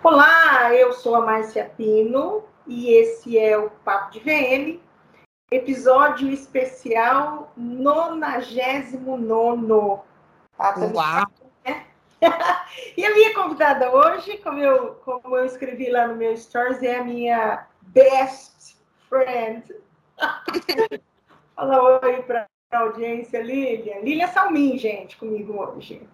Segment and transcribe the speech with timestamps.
[0.00, 4.78] Olá, eu sou a Márcia Pino e esse é o Papo de VM,
[5.50, 10.02] episódio especial 99.
[10.56, 11.26] Tá, Uau!
[11.64, 11.84] Né?
[12.96, 16.98] e a minha convidada hoje, como eu, como eu escrevi lá no meu stories, é
[16.98, 18.76] a minha best
[19.08, 19.64] friend.
[21.56, 23.98] Fala oi para a audiência, Lilian.
[24.02, 26.08] Lilian Salmin, gente, comigo hoje.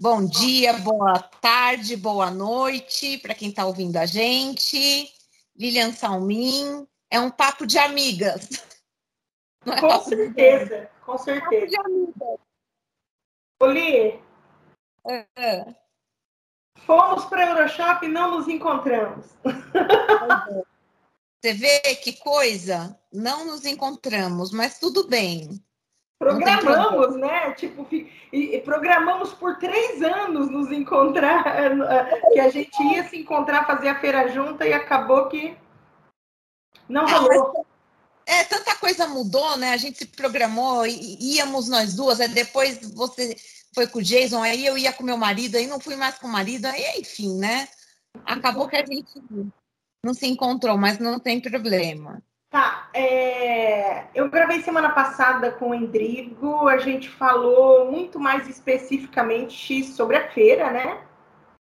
[0.00, 5.12] Bom dia, boa tarde, boa noite para quem está ouvindo a gente.
[5.56, 8.48] Lilian Salmin, é um papo de amigas.
[9.66, 11.50] É com certeza, com certeza.
[11.50, 12.38] Papo de amigas.
[13.60, 14.22] Oli,
[15.36, 15.74] é.
[16.86, 19.26] fomos para a Euroshop e não nos encontramos.
[21.42, 22.98] Você vê que coisa?
[23.12, 25.62] Não nos encontramos, mas tudo bem.
[26.18, 27.52] Programamos, né?
[27.52, 27.86] Tipo,
[28.32, 31.44] e, programamos por três anos nos encontrar,
[32.32, 35.56] que a gente ia se encontrar, fazer a feira junta e acabou que
[36.88, 37.66] não é, rolou.
[38.26, 39.70] É, tanta coisa mudou, né?
[39.70, 43.36] A gente se programou, e, íamos nós duas, aí depois você
[43.72, 46.26] foi com o Jason, aí eu ia com meu marido, aí não fui mais com
[46.26, 47.68] o marido, aí enfim, né?
[48.24, 49.22] Acabou que a gente
[50.04, 52.20] não se encontrou, mas não tem problema.
[52.50, 54.04] Tá, é...
[54.14, 60.28] eu gravei semana passada com o Endrigo, a gente falou muito mais especificamente sobre a
[60.30, 60.98] feira, né?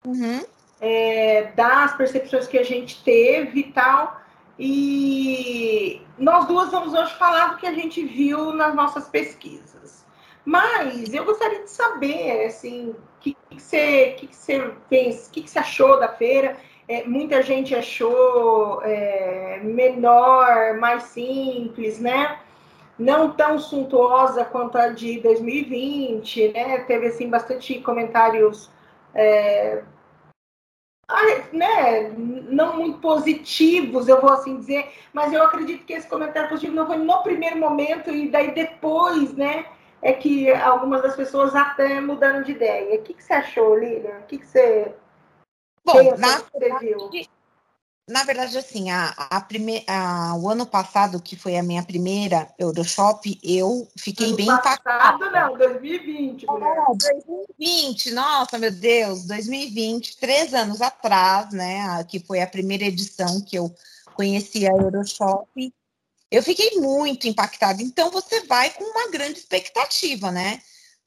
[0.05, 0.41] Uhum.
[0.79, 4.21] É, das percepções que a gente teve e tal.
[4.57, 10.05] E nós duas vamos hoje falar do que a gente viu nas nossas pesquisas.
[10.45, 15.31] Mas eu gostaria de saber, assim, o que, que, você, que, que você fez, o
[15.31, 16.55] que, que você achou da feira
[16.87, 22.39] é, muita gente achou é, menor, mais simples, né?
[22.97, 26.79] Não tão suntuosa quanto a de 2020, né?
[26.79, 28.71] Teve assim bastante comentários,
[29.13, 29.83] é,
[31.51, 32.09] né?
[32.17, 36.87] Não muito positivos, eu vou assim dizer, mas eu acredito que esse comentário positivo não
[36.87, 39.65] foi no primeiro momento e daí depois, né?
[40.01, 42.97] É que algumas das pessoas até mudaram de ideia.
[42.97, 44.19] O que, que você achou, Lilian?
[44.19, 44.93] O que, que você
[45.87, 47.29] Bom, na verdade,
[48.09, 49.83] na verdade, assim, a, a prime...
[49.87, 54.79] A, o ano passado, que foi a minha primeira Euroshop, eu fiquei ano bem passado,
[54.79, 55.31] impactada.
[55.31, 56.85] não, 2020, mulher.
[56.87, 63.41] Oh, 2020, nossa, meu Deus, 2020, três anos atrás, né, que foi a primeira edição
[63.41, 63.73] que eu
[64.13, 65.73] conheci a Euroshop,
[66.31, 67.81] eu fiquei muito impactada.
[67.81, 70.61] Então, você vai com uma grande expectativa, né?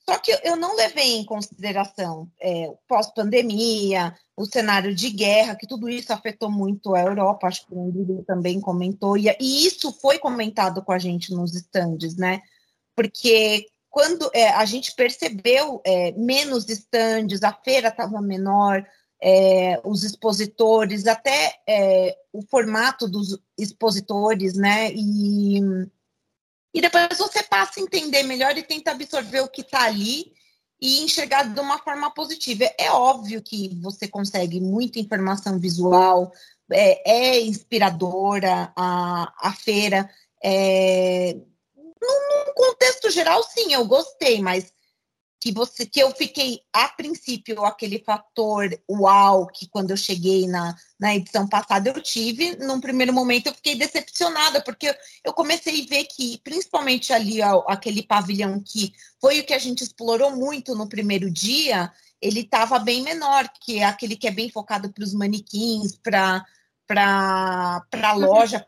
[0.08, 5.88] Só que eu não levei em consideração é, pós-pandemia, o cenário de guerra, que tudo
[5.88, 10.18] isso afetou muito a Europa, acho que o André também comentou, e, e, isso foi
[10.18, 12.40] comentado com a gente nos estandes, né?
[12.96, 18.86] Porque quando é, a gente percebeu é, menos estandes, a feira estava menor,
[19.22, 24.90] é, os expositores, até é, o formato dos expositores, né?
[24.94, 25.60] E
[26.72, 30.32] e depois você passa a entender melhor e tenta absorver o que está ali
[30.80, 32.64] e enxergar de uma forma positiva.
[32.78, 36.32] É óbvio que você consegue muita informação visual,
[36.72, 40.08] é, é inspiradora a, a feira.
[40.42, 41.36] É,
[41.76, 44.72] num, num contexto geral, sim, eu gostei, mas
[45.40, 50.76] que você que eu fiquei a princípio aquele fator uau que quando eu cheguei na,
[51.00, 55.88] na edição passada eu tive num primeiro momento eu fiquei decepcionada porque eu comecei a
[55.88, 60.74] ver que principalmente ali ó, aquele pavilhão que foi o que a gente explorou muito
[60.74, 61.90] no primeiro dia
[62.20, 66.44] ele estava bem menor que é aquele que é bem focado para os manequins para
[66.86, 68.66] para para loja.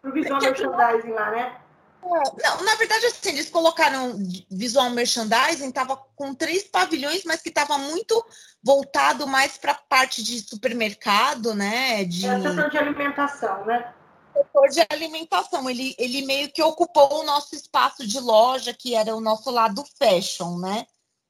[0.00, 1.63] Para o visual merchandising lá né
[2.04, 4.16] não, na verdade, assim, eles colocaram
[4.50, 8.24] visual merchandising, tava com três pavilhões, mas que estava muito
[8.62, 12.04] voltado mais para a parte de supermercado, né?
[12.04, 12.26] De...
[12.26, 13.94] É setor de alimentação, né?
[14.32, 15.70] Setor de alimentação.
[15.70, 19.84] Ele, ele meio que ocupou o nosso espaço de loja, que era o nosso lado
[19.98, 20.86] fashion, né?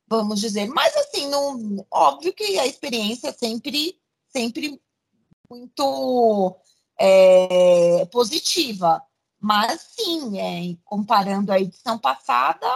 [0.09, 0.67] Vamos dizer.
[0.69, 3.99] Mas assim, não, óbvio que a experiência é sempre,
[4.29, 4.81] sempre
[5.49, 6.57] muito
[6.99, 9.03] é, positiva.
[9.45, 12.67] Mas sim, é, comparando a edição passada,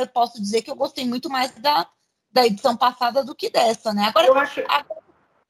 [0.00, 1.86] eu posso dizer que eu gostei muito mais da,
[2.32, 4.06] da edição passada do que dessa, né?
[4.08, 4.64] Agora, eu acho,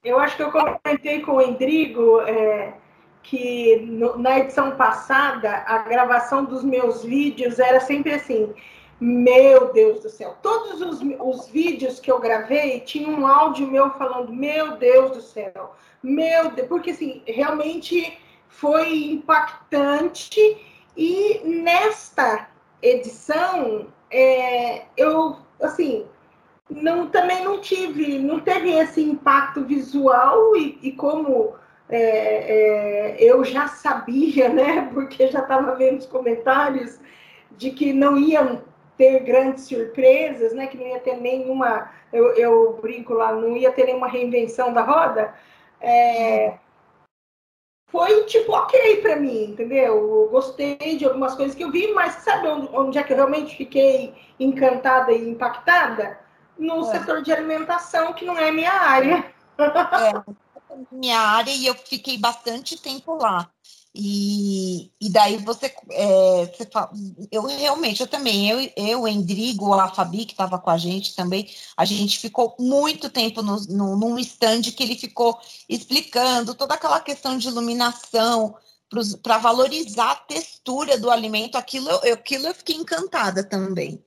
[0.03, 2.75] eu acho que eu comentei com o Endrigo é,
[3.23, 8.53] que no, na edição passada a gravação dos meus vídeos era sempre assim.
[8.99, 13.89] Meu Deus do céu, todos os, os vídeos que eu gravei tinham um áudio meu
[13.89, 20.39] falando, meu Deus do céu, meu Deus, porque assim, realmente foi impactante
[20.95, 22.47] e nesta
[22.81, 26.05] edição é, eu assim
[26.69, 31.53] não também não tive, não teve esse impacto visual e, e como
[31.87, 36.99] é, é, eu já sabia, né, porque já estava vendo os comentários
[37.51, 38.63] de que não iam
[38.97, 43.71] ter grandes surpresas, né, que não ia ter nenhuma, eu, eu brinco lá, não ia
[43.71, 45.33] ter nenhuma reinvenção da roda.
[45.81, 46.53] É,
[47.87, 49.95] foi tipo ok para mim, entendeu?
[49.95, 53.55] Eu gostei de algumas coisas que eu vi, mas sabe onde, é que eu realmente
[53.55, 56.19] fiquei encantada e impactada?
[56.57, 56.91] No é.
[56.91, 59.25] setor de alimentação, que não é minha área.
[59.57, 60.13] É,
[60.91, 63.49] minha área e eu fiquei bastante tempo lá.
[63.97, 66.91] E, e daí você, é, você fala,
[67.31, 71.49] eu realmente, eu também, eu, eu Endrigo, a Fabi, que estava com a gente também,
[71.77, 75.39] a gente ficou muito tempo no, no, num stand que ele ficou
[75.69, 78.55] explicando toda aquela questão de iluminação,
[79.23, 84.03] para valorizar a textura do alimento, aquilo eu, aquilo eu fiquei encantada também.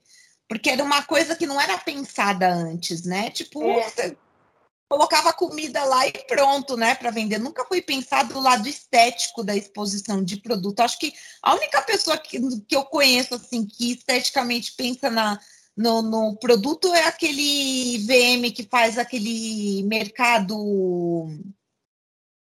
[0.47, 3.31] Porque era uma coisa que não era pensada antes, né?
[3.31, 4.17] Tipo, é
[4.89, 7.39] colocava comida lá e pronto, né, para vender.
[7.39, 10.81] Nunca foi pensado do lado estético da exposição de produto.
[10.81, 11.13] Acho que
[11.43, 15.39] a única pessoa que, que eu conheço assim que esteticamente pensa na
[15.77, 20.57] no, no, produto é aquele VM que faz aquele mercado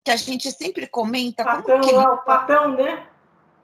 [0.05, 1.43] que a gente sempre comenta.
[1.43, 1.97] Patão, ele...
[1.97, 3.09] o patão, né?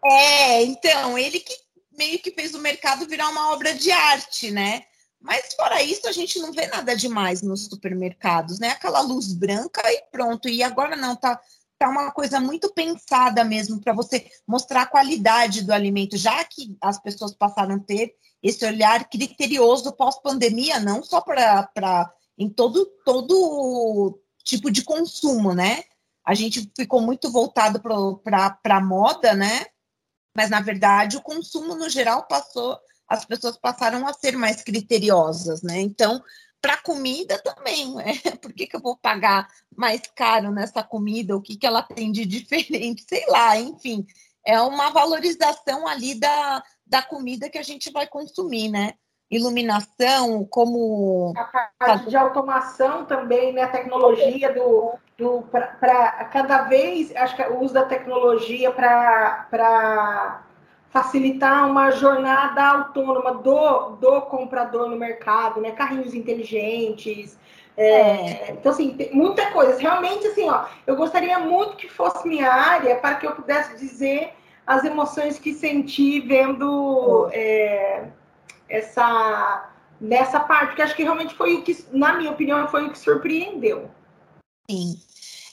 [0.03, 1.53] É, então, ele que
[1.97, 4.83] meio que fez o mercado virar uma obra de arte, né?
[5.25, 8.69] Mas fora isso, a gente não vê nada demais nos supermercados, né?
[8.69, 10.47] Aquela luz branca e pronto.
[10.47, 11.41] E agora não, tá,
[11.79, 16.77] tá uma coisa muito pensada mesmo para você mostrar a qualidade do alimento, já que
[16.79, 18.13] as pessoas passaram a ter
[18.43, 25.83] esse olhar criterioso pós-pandemia, não só para em todo, todo tipo de consumo, né?
[26.23, 29.65] A gente ficou muito voltado para a moda, né?
[30.37, 35.61] Mas, na verdade, o consumo no geral passou as pessoas passaram a ser mais criteriosas,
[35.61, 35.79] né?
[35.79, 36.21] Então,
[36.61, 38.13] para comida também, né?
[38.41, 41.35] Por que, que eu vou pagar mais caro nessa comida?
[41.35, 43.05] O que, que ela tem de diferente?
[43.07, 44.05] Sei lá, enfim.
[44.43, 48.93] É uma valorização ali da, da comida que a gente vai consumir, né?
[49.29, 51.33] Iluminação, como.
[51.35, 53.63] A parte de automação também, né?
[53.63, 54.93] A tecnologia do.
[55.17, 60.43] do para cada vez, acho que o uso da tecnologia para
[60.95, 65.71] facilitar uma jornada autônoma do, do comprador no mercado, né?
[65.71, 67.37] Carrinhos inteligentes.
[67.75, 68.51] É, é.
[68.51, 69.77] então, assim, muita coisa.
[69.77, 74.31] Realmente, assim, ó, eu gostaria muito que fosse minha área para que eu pudesse dizer
[74.65, 78.05] as emoções que senti vendo é,
[78.69, 79.69] essa
[79.99, 82.97] nessa parte, que acho que realmente foi o que, na minha opinião, foi o que
[82.97, 83.89] surpreendeu.
[84.69, 84.95] Sim.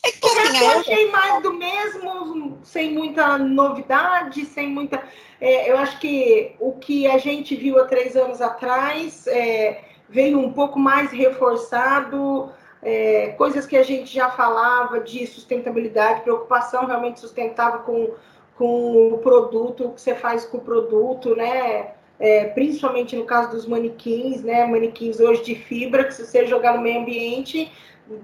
[0.04, 5.00] É que, assim, eu achei mais do mesmo, sem muita novidade, sem muita.
[5.40, 10.40] É, eu acho que o que a gente viu há três anos atrás é, veio
[10.40, 12.52] um pouco mais reforçado,
[12.82, 18.14] é, coisas que a gente já falava de sustentabilidade, preocupação realmente sustentável com,
[18.56, 21.92] com o produto, o que você faz com o produto, né?
[22.18, 24.66] É, principalmente no caso dos manequins, né?
[24.66, 27.70] Manequins hoje de fibra, que se você jogar no meio ambiente,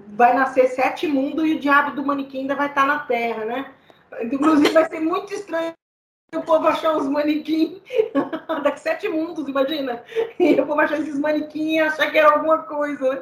[0.09, 3.71] vai nascer sete mundos e o diabo do manequim ainda vai estar na Terra, né?
[4.21, 5.73] Inclusive, vai ser muito estranho
[6.35, 7.81] o povo achar uns manequins
[8.63, 10.03] daqui sete mundos, imagina?
[10.39, 13.21] E o povo achar esses manequins e achar que era alguma coisa, né?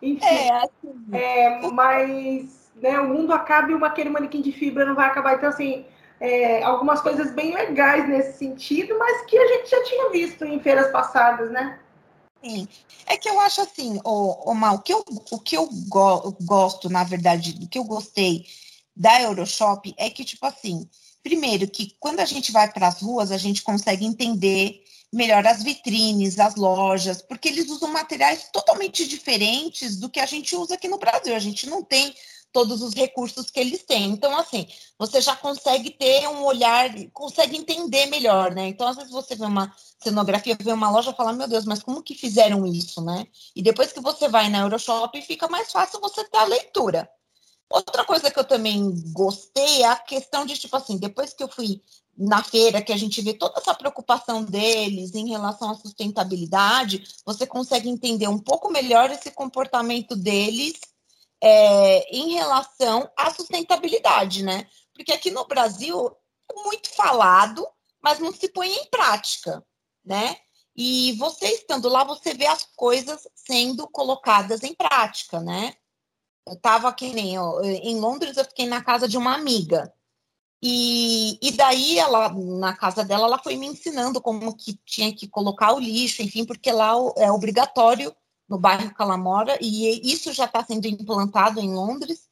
[0.00, 4.96] Enfim, é, assim, é, mas né, o mundo acaba e aquele manequim de fibra não
[4.96, 5.34] vai acabar.
[5.34, 5.86] Então, assim,
[6.18, 10.58] é, algumas coisas bem legais nesse sentido, mas que a gente já tinha visto em
[10.58, 11.78] feiras passadas, né?
[12.42, 12.66] Sim.
[13.06, 16.36] É que eu acho assim, o, o, Mal, o que eu, o que eu go
[16.42, 18.46] gosto, na verdade, do que eu gostei
[18.96, 20.88] da Euroshop é que, tipo assim,
[21.22, 24.82] primeiro, que quando a gente vai para as ruas, a gente consegue entender
[25.12, 30.56] melhor as vitrines, as lojas, porque eles usam materiais totalmente diferentes do que a gente
[30.56, 31.34] usa aqui no Brasil.
[31.36, 32.14] A gente não tem
[32.52, 34.10] todos os recursos que eles têm.
[34.10, 34.66] Então, assim,
[34.98, 38.68] você já consegue ter um olhar, consegue entender melhor, né?
[38.68, 41.82] Então, às vezes você vê uma cenografia, vê uma loja e fala, meu Deus, mas
[41.82, 43.26] como que fizeram isso, né?
[43.56, 47.08] E depois que você vai na Euroshop, fica mais fácil você ter a leitura.
[47.70, 51.48] Outra coisa que eu também gostei é a questão de, tipo assim, depois que eu
[51.48, 51.80] fui
[52.14, 57.46] na feira, que a gente vê toda essa preocupação deles em relação à sustentabilidade, você
[57.46, 60.74] consegue entender um pouco melhor esse comportamento deles
[61.42, 64.68] é, em relação à sustentabilidade, né?
[64.94, 66.16] Porque aqui no Brasil
[66.48, 67.66] é muito falado,
[68.00, 69.64] mas não se põe em prática,
[70.04, 70.36] né?
[70.76, 75.74] E você estando lá, você vê as coisas sendo colocadas em prática, né?
[76.46, 79.92] Eu estava aqui nem em Londres, eu fiquei na casa de uma amiga.
[80.62, 85.26] E, e daí ela, na casa dela, ela foi me ensinando como que tinha que
[85.26, 88.14] colocar o lixo, enfim, porque lá é obrigatório
[88.52, 92.28] no bairro que ela mora, e isso já está sendo implantado em Londres,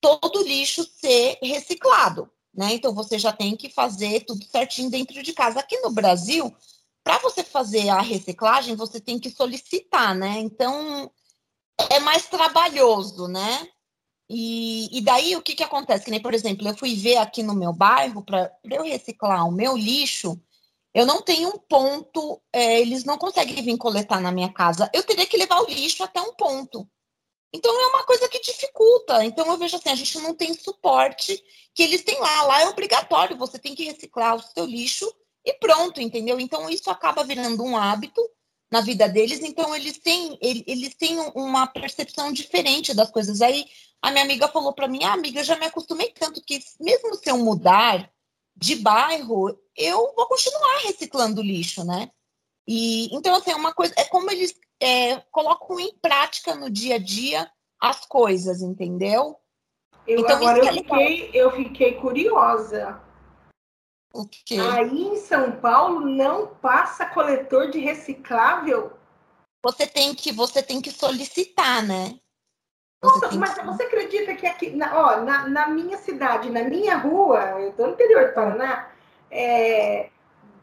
[0.00, 2.30] todo lixo ser reciclado.
[2.54, 2.74] Né?
[2.74, 5.58] Então você já tem que fazer tudo certinho dentro de casa.
[5.58, 6.54] Aqui no Brasil,
[7.02, 10.38] para você fazer a reciclagem, você tem que solicitar, né?
[10.38, 11.10] Então
[11.90, 13.68] é mais trabalhoso, né?
[14.30, 16.04] E, e daí o que, que acontece?
[16.04, 19.52] Que nem, por exemplo, eu fui ver aqui no meu bairro para eu reciclar o
[19.52, 20.40] meu lixo,
[20.98, 24.90] eu não tenho um ponto, é, eles não conseguem vir coletar na minha casa.
[24.92, 26.88] Eu teria que levar o lixo até um ponto.
[27.54, 29.24] Então é uma coisa que dificulta.
[29.24, 31.40] Então eu vejo assim, a gente não tem suporte
[31.72, 32.42] que eles têm lá.
[32.42, 35.08] Lá é obrigatório, você tem que reciclar o seu lixo
[35.44, 36.40] e pronto, entendeu?
[36.40, 38.20] Então isso acaba virando um hábito
[38.68, 43.40] na vida deles, então eles têm, eles têm uma percepção diferente das coisas.
[43.40, 43.64] Aí
[44.02, 47.14] a minha amiga falou para mim, ah, amiga, eu já me acostumei tanto que mesmo
[47.14, 48.10] se eu mudar
[48.58, 52.10] de bairro, eu vou continuar reciclando lixo, né?
[52.66, 56.96] E então assim, é uma coisa, é como eles é, colocam em prática no dia
[56.96, 57.50] a dia
[57.80, 59.36] as coisas, entendeu?
[60.06, 63.00] Eu, então, agora eu, é fiquei, eu fiquei curiosa.
[64.12, 64.56] O quê?
[64.58, 68.92] Aí em São Paulo não passa coletor de reciclável?
[69.62, 72.18] Você tem que, você tem que solicitar, né?
[73.02, 77.60] Nossa, mas você acredita que aqui, na, ó, na, na, minha cidade, na minha rua,
[77.60, 78.88] eu estou no interior do Paraná,
[79.30, 80.08] é,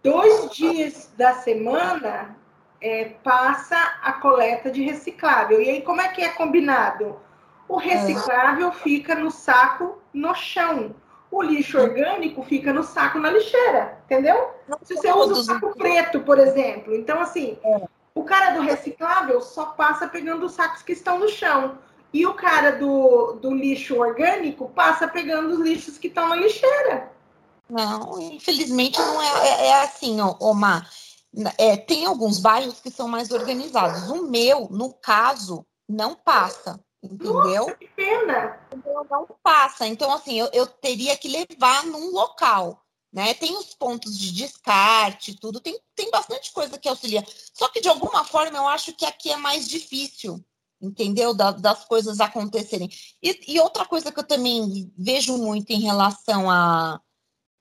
[0.04, 2.36] dois dias da semana
[2.82, 5.62] é, passa a coleta de reciclável.
[5.62, 7.20] E aí, como é que é combinado?
[7.68, 10.94] O reciclável fica no saco no chão.
[11.32, 14.52] O lixo orgânico fica no saco na lixeira, entendeu?
[14.84, 16.96] Se você usa o saco preto, por exemplo.
[16.96, 17.82] Então, assim, é.
[18.14, 21.78] o cara do reciclável só passa pegando os sacos que estão no chão.
[22.16, 27.12] E o cara do, do lixo orgânico passa pegando os lixos que estão na lixeira.
[27.70, 30.90] Não, infelizmente não é, é, é assim, Omar.
[31.58, 34.10] É, tem alguns bairros que são mais organizados.
[34.10, 37.66] O meu, no caso, não passa, entendeu?
[37.66, 38.62] Nossa, que pena!
[39.12, 39.86] Não passa.
[39.86, 42.82] Então, assim, eu, eu teria que levar num local.
[43.12, 43.34] Né?
[43.34, 47.26] Tem os pontos de descarte, tudo, tem, tem bastante coisa que auxilia.
[47.54, 50.42] Só que, de alguma forma, eu acho que aqui é mais difícil,
[50.82, 51.34] entendeu?
[51.34, 52.90] Da, das coisas acontecerem.
[53.22, 57.00] E, e, outra coisa que eu também vejo muito em relação a.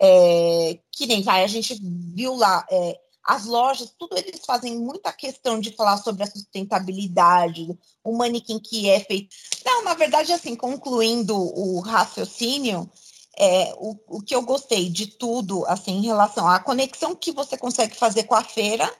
[0.00, 1.78] É, que nem vai, a gente
[2.14, 7.78] viu lá, é, as lojas, tudo eles fazem muita questão de falar sobre a sustentabilidade,
[8.02, 9.34] o manequim que é feito.
[9.64, 12.90] Não, na verdade, assim, concluindo o raciocínio,
[13.38, 17.56] é, o, o que eu gostei de tudo, assim, em relação à conexão que você
[17.56, 18.92] consegue fazer com a feira,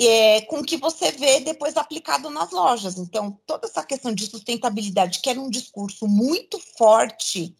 [0.00, 2.98] é, com o que você vê depois aplicado nas lojas.
[2.98, 7.56] Então, toda essa questão de sustentabilidade, que era um discurso muito forte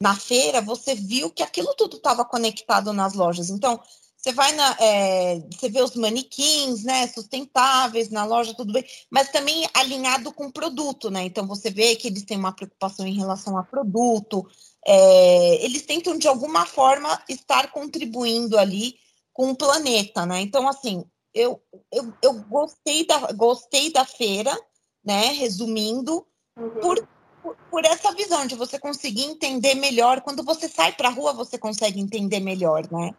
[0.00, 3.50] na feira, você viu que aquilo tudo estava conectado nas lojas.
[3.50, 3.80] Então,
[4.18, 4.76] você vai na.
[4.80, 7.06] É, você vê os manequins, né?
[7.06, 11.24] Sustentáveis na loja, tudo bem, mas também alinhado com o produto, né?
[11.24, 14.44] Então você vê que eles têm uma preocupação em relação a produto.
[14.84, 18.96] É, eles tentam, de alguma forma, estar contribuindo ali
[19.32, 20.40] com o planeta, né?
[20.40, 21.04] Então, assim,
[21.34, 24.56] eu, eu, eu gostei, da, gostei da feira,
[25.04, 25.32] né?
[25.32, 26.80] Resumindo, uhum.
[26.80, 27.08] por,
[27.42, 30.20] por, por, essa visão de você conseguir entender melhor.
[30.20, 33.14] Quando você sai para a rua, você consegue entender melhor, né?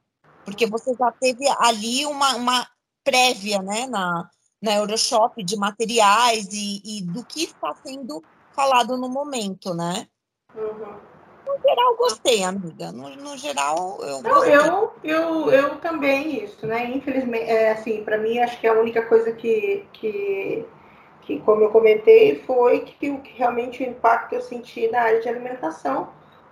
[0.49, 2.67] porque você já teve ali uma, uma
[3.03, 4.29] prévia né, na,
[4.61, 8.23] na Euroshop de materiais e, e do que está sendo
[8.53, 10.07] falado no momento, né?
[10.55, 11.08] Uhum.
[11.45, 12.91] No geral, gostei, amiga.
[12.91, 14.55] No, no geral, eu gostei.
[14.55, 16.85] eu, eu, eu também isso, né?
[16.91, 20.65] Infelizmente, é, assim, para mim, acho que a única coisa que, que,
[21.21, 25.21] que, como eu comentei, foi que o que realmente o impacto eu senti na área
[25.21, 26.09] de alimentação.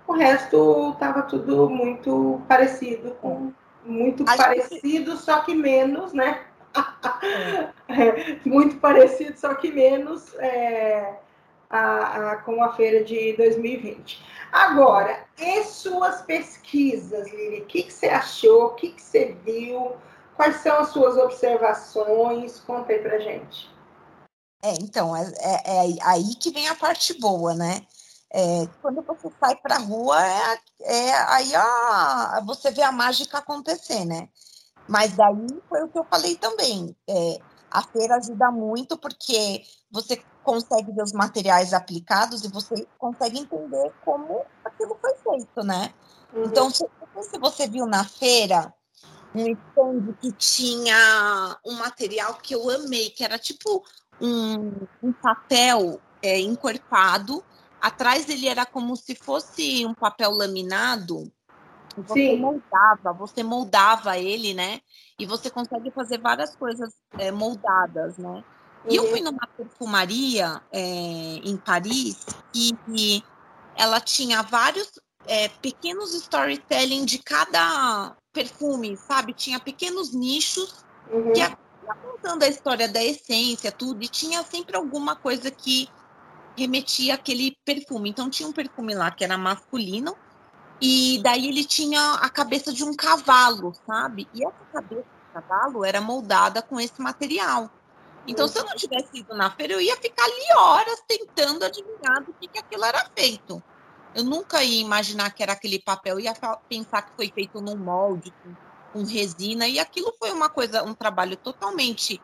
[0.08, 3.52] O resto estava tudo muito parecido com
[3.84, 5.24] muito a parecido, gente...
[5.24, 6.42] só que menos, né?
[7.90, 8.38] É.
[8.46, 11.16] muito parecido, só que menos é,
[11.70, 14.24] a, a, com a feira de 2020.
[14.52, 17.62] Agora, e suas pesquisas, Lili?
[17.62, 18.68] O que, que você achou?
[18.68, 19.96] O que, que você viu?
[20.36, 22.60] Quais são as suas observações?
[22.62, 23.70] Conta aí pra gente.
[24.64, 27.82] É, então, é, é, é aí que vem a parte boa, né?
[28.34, 33.38] É, quando você sai para a rua, é, é, aí a, você vê a mágica
[33.38, 34.28] acontecer, né?
[34.88, 36.96] Mas daí foi o que eu falei também.
[37.08, 43.40] É, a feira ajuda muito porque você consegue ver os materiais aplicados e você consegue
[43.40, 45.94] entender como aquilo foi feito, né?
[46.34, 46.46] Uhum.
[46.46, 46.86] Então, se,
[47.24, 48.74] se você viu na feira
[49.36, 53.84] um stand que tinha um material que eu amei, que era tipo
[54.22, 54.72] um,
[55.04, 57.44] um papel é, encorpado
[57.82, 61.30] atrás ele era como se fosse um papel laminado.
[61.98, 62.40] Você Sim.
[62.40, 64.80] moldava, você moldava ele, né?
[65.20, 68.44] E você consegue fazer várias coisas é, moldadas, né?
[68.90, 73.24] E eu fui numa perfumaria é, em Paris e
[73.76, 79.34] ela tinha vários é, pequenos storytelling de cada perfume, sabe?
[79.34, 81.34] Tinha pequenos nichos uhum.
[81.34, 81.58] que ia
[82.02, 85.90] contando a história da essência, tudo, e tinha sempre alguma coisa que
[86.56, 88.10] remetia àquele perfume.
[88.10, 90.16] Então tinha um perfume lá que era masculino,
[90.82, 94.28] e daí ele tinha a cabeça de um cavalo, sabe?
[94.34, 97.70] E essa cabeça de cavalo era moldada com esse material.
[98.28, 102.24] Então, se eu não tivesse ido na feira, eu ia ficar ali horas tentando adivinhar
[102.24, 103.64] do que, que aquilo era feito.
[104.14, 106.34] Eu nunca ia imaginar que era aquele papel, eu ia
[106.68, 108.56] pensar que foi feito num molde, com,
[108.92, 112.22] com resina, e aquilo foi uma coisa, um trabalho totalmente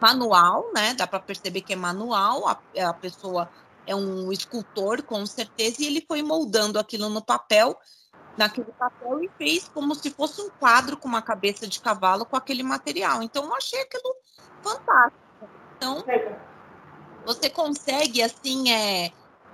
[0.00, 0.94] manual, né?
[0.94, 3.50] Dá para perceber que é manual, a, a pessoa
[3.86, 7.78] é um escultor, com certeza, e ele foi moldando aquilo no papel,
[8.36, 12.36] naquele papel, e fez como se fosse um quadro com uma cabeça de cavalo com
[12.36, 13.22] aquele material.
[13.22, 14.14] Então, eu achei aquilo
[14.62, 15.27] fantástico.
[15.78, 16.04] Então,
[17.24, 19.12] você consegue, assim, é,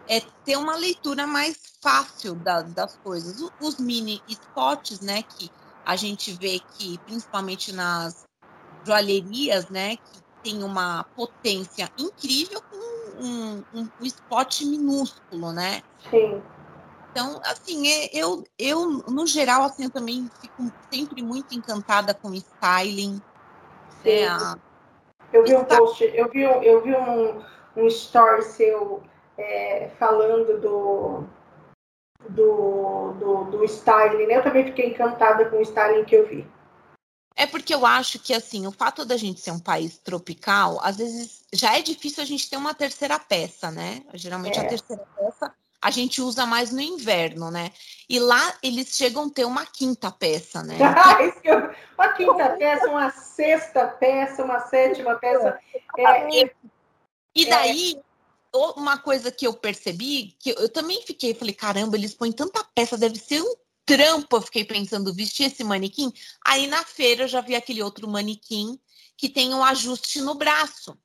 [0.09, 3.50] é ter uma leitura mais fácil da, das coisas.
[3.61, 5.50] Os mini spots, né, que
[5.85, 8.25] a gente vê que, principalmente nas
[8.87, 15.83] joalherias, né, que tem uma potência incrível com um, um, um spot minúsculo, né?
[16.11, 16.43] Sim.
[17.11, 22.35] Então, assim, é, eu, eu, no geral, assim, eu também fico sempre muito encantada com
[22.35, 23.21] styling.
[24.02, 24.26] Sim.
[24.26, 24.54] Né?
[25.35, 27.43] Eu vi um post, eu vi, eu vi um,
[27.76, 29.03] um story seu
[29.37, 31.25] é, falando do,
[32.31, 34.37] do, do, do styling, né?
[34.37, 36.47] Eu também fiquei encantada com o styling que eu vi.
[37.35, 40.99] É porque eu acho que, assim, o fato da gente ser um país tropical, às
[40.99, 44.05] vezes já é difícil a gente ter uma terceira peça, né?
[44.14, 44.62] Geralmente é.
[44.62, 45.53] a terceira peça
[45.85, 47.71] a gente usa mais no inverno, né?
[48.09, 50.79] E lá eles chegam a ter uma quinta peça, né?
[51.93, 55.61] uma quinta peça, uma sexta peça, uma sétima peça.
[55.99, 56.50] É,
[57.35, 58.00] e daí,
[58.55, 62.97] uma coisa que eu percebi, que eu também fiquei, falei, caramba, eles põem tanta peça,
[62.97, 66.11] deve ser um trampo, eu fiquei pensando, vestir esse manequim.
[66.47, 68.81] Aí na feira eu já vi aquele outro manequim
[69.18, 70.97] que tem um ajuste no braço.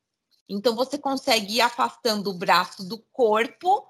[0.47, 3.85] Então você consegue ir afastando o braço do corpo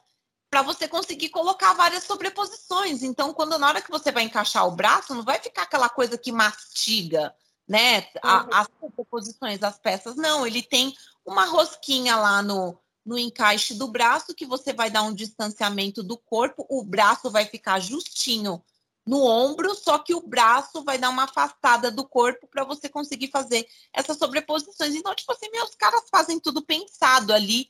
[0.50, 3.04] para você conseguir colocar várias sobreposições.
[3.04, 6.18] Então, quando na hora que você vai encaixar o braço, não vai ficar aquela coisa
[6.18, 7.34] que mastiga,
[7.68, 8.08] né?
[8.24, 8.50] A, uhum.
[8.54, 10.16] as sobreposições, as peças.
[10.16, 15.04] Não, ele tem uma rosquinha lá no, no encaixe do braço que você vai dar
[15.04, 18.64] um distanciamento do corpo, o braço vai ficar justinho
[19.06, 23.30] no ombro, só que o braço vai dar uma afastada do corpo para você conseguir
[23.30, 24.94] fazer essas sobreposições.
[24.94, 27.68] Então, tipo assim, meus caras fazem tudo pensado ali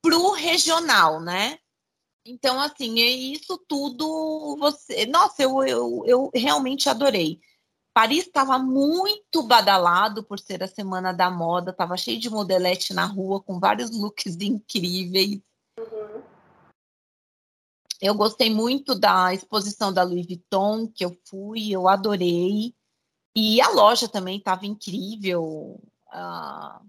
[0.00, 1.58] pro regional, né?
[2.24, 5.06] Então, assim, é isso tudo você.
[5.06, 7.40] Nossa, eu, eu, eu realmente adorei.
[7.92, 13.04] Paris estava muito badalado por ser a semana da moda, estava cheio de modelete na
[13.04, 15.40] rua, com vários looks incríveis.
[15.78, 16.22] Uhum.
[18.00, 22.74] Eu gostei muito da exposição da Louis Vuitton, que eu fui, eu adorei.
[23.36, 25.80] E a loja também estava incrível.
[26.10, 26.80] Ah,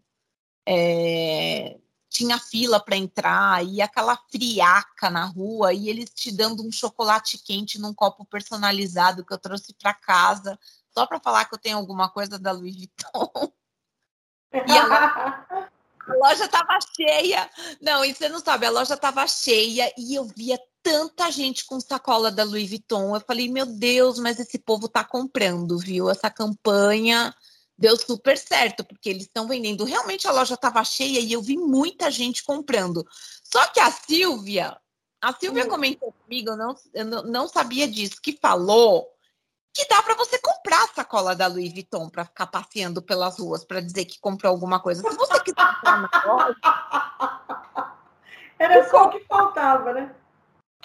[0.66, 1.78] é,
[2.14, 7.40] tinha fila para entrar, e aquela friaca na rua, e eles te dando um chocolate
[7.40, 10.58] quente num copo personalizado que eu trouxe para casa,
[10.92, 13.52] só para falar que eu tenho alguma coisa da Louis Vuitton.
[14.54, 17.50] E a, a loja estava cheia.
[17.82, 21.80] Não, e você não sabe, a loja estava cheia e eu via tanta gente com
[21.80, 23.16] sacola da Louis Vuitton.
[23.16, 26.08] Eu falei, meu Deus, mas esse povo tá comprando, viu?
[26.08, 27.34] Essa campanha
[27.78, 29.84] deu super certo, porque eles estão vendendo.
[29.84, 33.06] Realmente a loja estava cheia e eu vi muita gente comprando.
[33.44, 34.78] Só que a Silvia,
[35.22, 35.70] a Silvia hum.
[35.70, 39.10] comentou comigo, eu não, eu não sabia disso, que falou
[39.74, 43.66] que dá para você comprar a sacola da Louis Vuitton para ficar passeando pelas ruas
[43.66, 45.02] para dizer que comprou alguma coisa.
[45.02, 46.60] Se você quiser comprar na loja.
[48.60, 50.16] Era só o que faltava, né?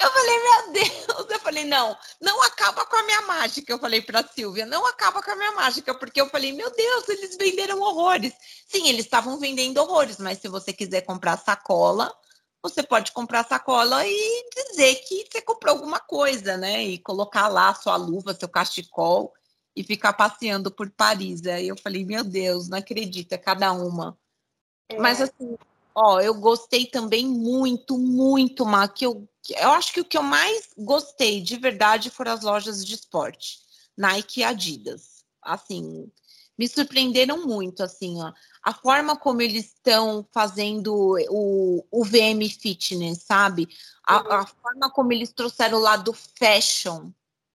[0.01, 3.73] Eu falei, meu Deus, eu falei, não, não acaba com a minha mágica.
[3.73, 7.09] Eu falei para Silvia, não acaba com a minha mágica, porque eu falei, meu Deus,
[7.09, 8.33] eles venderam horrores.
[8.67, 12.15] Sim, eles estavam vendendo horrores, mas se você quiser comprar sacola,
[12.63, 16.85] você pode comprar sacola e dizer que você comprou alguma coisa, né?
[16.85, 19.33] E colocar lá sua luva, seu cachecol
[19.75, 21.47] e ficar passeando por Paris.
[21.47, 24.19] Aí eu falei, meu Deus, não acredito, é cada uma.
[24.89, 24.99] É.
[24.99, 25.57] Mas assim,
[25.95, 30.23] ó, eu gostei também muito, muito, Má, que eu, eu acho que o que eu
[30.23, 33.59] mais gostei de verdade foram as lojas de esporte,
[33.97, 35.25] Nike e Adidas.
[35.43, 36.11] Assim,
[36.59, 38.33] me surpreenderam muito, assim, ó
[38.69, 40.95] a forma como eles estão fazendo
[41.31, 43.67] o, o VM Fitness, sabe?
[44.07, 44.33] A, uhum.
[44.33, 47.11] a, forma como eles trouxeram lá do fashion,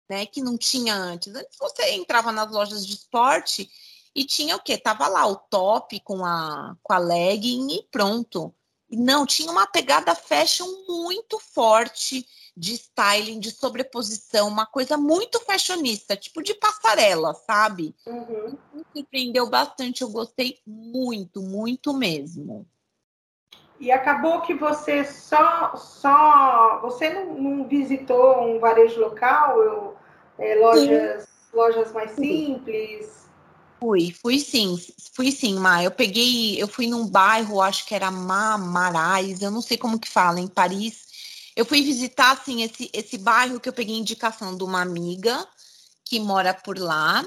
[0.08, 0.24] né?
[0.24, 1.34] Que não tinha antes.
[1.34, 3.68] Antes você entrava nas lojas de esporte
[4.14, 4.78] e tinha o quê?
[4.78, 8.54] Tava lá o top com a, com a legging e pronto.
[8.90, 12.26] Não, tinha uma pegada fashion muito forte
[12.56, 17.94] de styling, de sobreposição, uma coisa muito fashionista, tipo de passarela, sabe?
[18.06, 18.58] Uhum.
[18.74, 22.66] Me surpreendeu bastante, eu gostei muito, muito mesmo.
[23.78, 29.96] E acabou que você só, só você não, não visitou um varejo local, eu,
[30.38, 33.29] é, lojas, lojas mais simples?
[33.80, 34.78] Fui, fui sim,
[35.14, 35.82] fui sim, Má.
[35.82, 40.08] Eu peguei, eu fui num bairro, acho que era Mamarais, eu não sei como que
[40.08, 41.08] fala, em Paris.
[41.56, 45.46] Eu fui visitar, assim, esse, esse bairro que eu peguei indicação de uma amiga
[46.04, 47.26] que mora por lá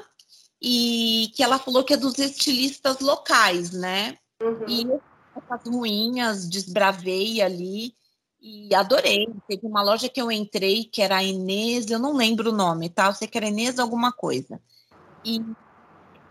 [0.62, 4.18] e que ela falou que é dos estilistas locais, né?
[4.40, 4.66] Uhum.
[4.68, 5.02] E eu
[5.50, 7.96] as ruínas, desbravei ali
[8.40, 9.26] e adorei.
[9.48, 12.90] Teve uma loja que eu entrei, que era a Inês, eu não lembro o nome,
[12.90, 13.08] tá?
[13.08, 14.62] Eu sei que era Inês alguma coisa.
[15.26, 15.42] E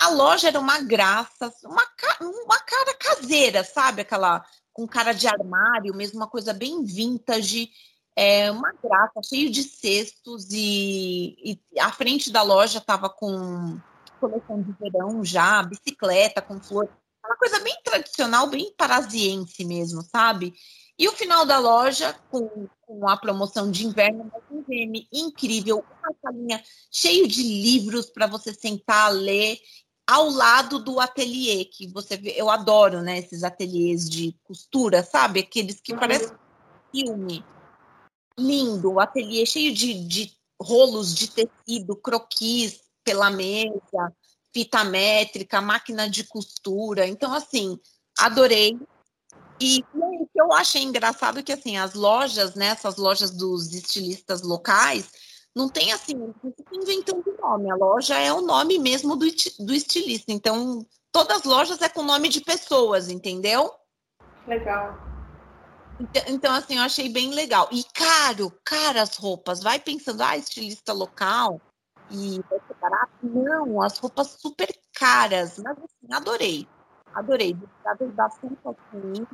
[0.02, 1.86] a loja era uma graça, uma,
[2.20, 4.02] uma cara caseira, sabe?
[4.02, 7.70] Aquela com cara de armário, mesmo uma coisa bem vintage.
[8.16, 11.36] É uma graça, cheio de cestos e,
[11.72, 13.78] e a frente da loja estava com
[14.20, 16.88] coleção de verão já, bicicleta com flor
[17.24, 20.54] uma coisa bem tradicional, bem parasiense mesmo, sabe?
[20.98, 26.14] E o final da loja, com, com a promoção de inverno, um VM incrível, uma
[26.20, 29.56] salinha cheio de livros para você sentar, ler,
[30.08, 35.40] ao lado do ateliê, que você vê, eu adoro, né, esses ateliês de costura, sabe?
[35.40, 35.98] Aqueles que uhum.
[35.98, 36.36] parecem
[36.90, 37.44] filme.
[38.38, 44.14] Lindo, o ateliê cheio de, de rolos de tecido, croquis pela mesa,
[44.52, 47.06] fita métrica, máquina de costura.
[47.06, 47.78] Então, assim,
[48.18, 48.78] adorei.
[49.60, 53.72] E, o que eu achei engraçado é que, assim, as lojas, né, essas lojas dos
[53.72, 55.10] estilistas locais,
[55.54, 57.70] não tem, assim, não fica inventando nome.
[57.70, 59.26] A loja é o nome mesmo do,
[59.60, 60.32] do estilista.
[60.32, 63.72] Então, todas as lojas é com nome de pessoas, entendeu?
[64.46, 64.96] Legal.
[66.00, 67.68] Então, então, assim, eu achei bem legal.
[67.70, 69.62] E caro, caras roupas.
[69.62, 71.60] Vai pensando, ah, estilista local,
[72.10, 73.12] e vai ser barato.
[73.22, 76.68] Não, as roupas super caras, mas assim, adorei.
[77.14, 77.54] Adorei.
[77.54, 79.26] Gostei bastante assim.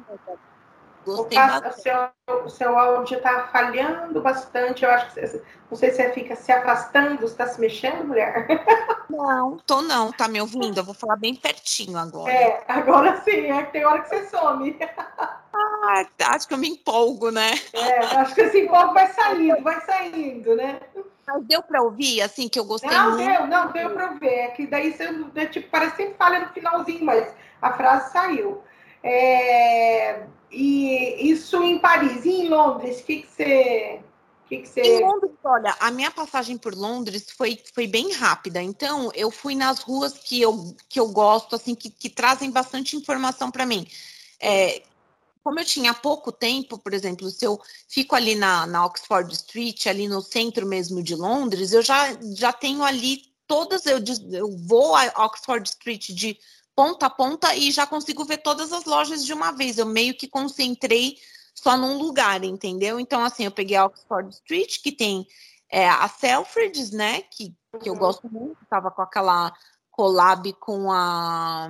[1.16, 1.68] Bastante.
[1.68, 4.84] O seu, o seu áudio está falhando bastante.
[4.84, 8.46] Eu acho que você, não sei se você fica se afastando, está se mexendo, mulher?
[9.08, 10.78] Não, tô não, tá me ouvindo?
[10.78, 12.30] Eu vou falar bem pertinho agora.
[12.30, 14.78] É, agora sim, é que tem hora que você some.
[15.54, 17.52] Ah, acho que eu me empolgo, né?
[17.72, 20.78] É, acho que esse empolgo vai saindo, vai saindo, né?
[21.26, 23.24] Mas deu para ouvir, assim, que eu gostei não, muito?
[23.24, 24.28] Não, deu, não, deu para ouvir.
[24.28, 28.62] É que daí você, é, tipo, parece que falha no finalzinho, mas a frase saiu.
[29.02, 32.24] É, e isso em Paris.
[32.24, 34.00] E em Londres, o que, que você...
[34.48, 34.80] Que que você...
[34.80, 38.62] Em Londres, olha, a minha passagem por Londres foi, foi bem rápida.
[38.62, 42.96] Então, eu fui nas ruas que eu, que eu gosto, assim, que, que trazem bastante
[42.96, 43.86] informação para mim.
[44.40, 44.82] É,
[45.44, 49.86] como eu tinha pouco tempo, por exemplo, se eu fico ali na, na Oxford Street,
[49.86, 53.98] ali no centro mesmo de Londres, eu já, já tenho ali todas, eu,
[54.30, 56.38] eu vou a Oxford Street de
[56.78, 59.78] ponta a ponta e já consigo ver todas as lojas de uma vez.
[59.78, 61.18] Eu meio que concentrei
[61.52, 63.00] só num lugar, entendeu?
[63.00, 65.26] Então, assim, eu peguei a Oxford Street, que tem
[65.68, 67.22] é, a Selfridges, né?
[67.22, 67.98] Que, que eu uhum.
[67.98, 69.52] gosto muito, tava com aquela
[69.90, 71.68] collab com a.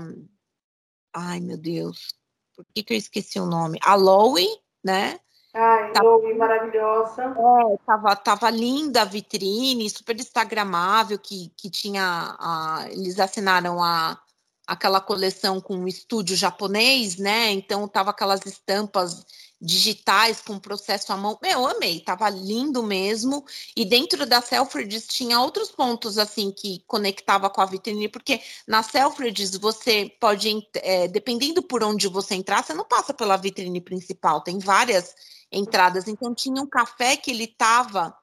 [1.15, 2.19] Ai, meu Deus
[2.59, 3.79] por que, que eu esqueci o nome?
[3.81, 4.45] A Lowe,
[4.83, 5.21] né?
[5.55, 7.23] Ai, tava, Lowe, maravilhosa.
[7.23, 14.21] É, tava, tava linda a vitrine, super instagramável, que, que tinha, a, eles assinaram a,
[14.69, 17.51] aquela coleção com um estúdio japonês, né?
[17.53, 19.25] Então tava aquelas estampas
[19.59, 21.39] digitais com processo à mão.
[21.43, 23.47] Eu amei, tava lindo mesmo.
[23.75, 28.83] E dentro da Selfridges tinha outros pontos assim que conectava com a vitrine, porque na
[28.83, 34.43] Selfridges você pode, é, dependendo por onde você entrar, você não passa pela vitrine principal,
[34.43, 35.15] tem várias
[35.51, 36.07] entradas.
[36.07, 38.15] Então tinha um café que ele tava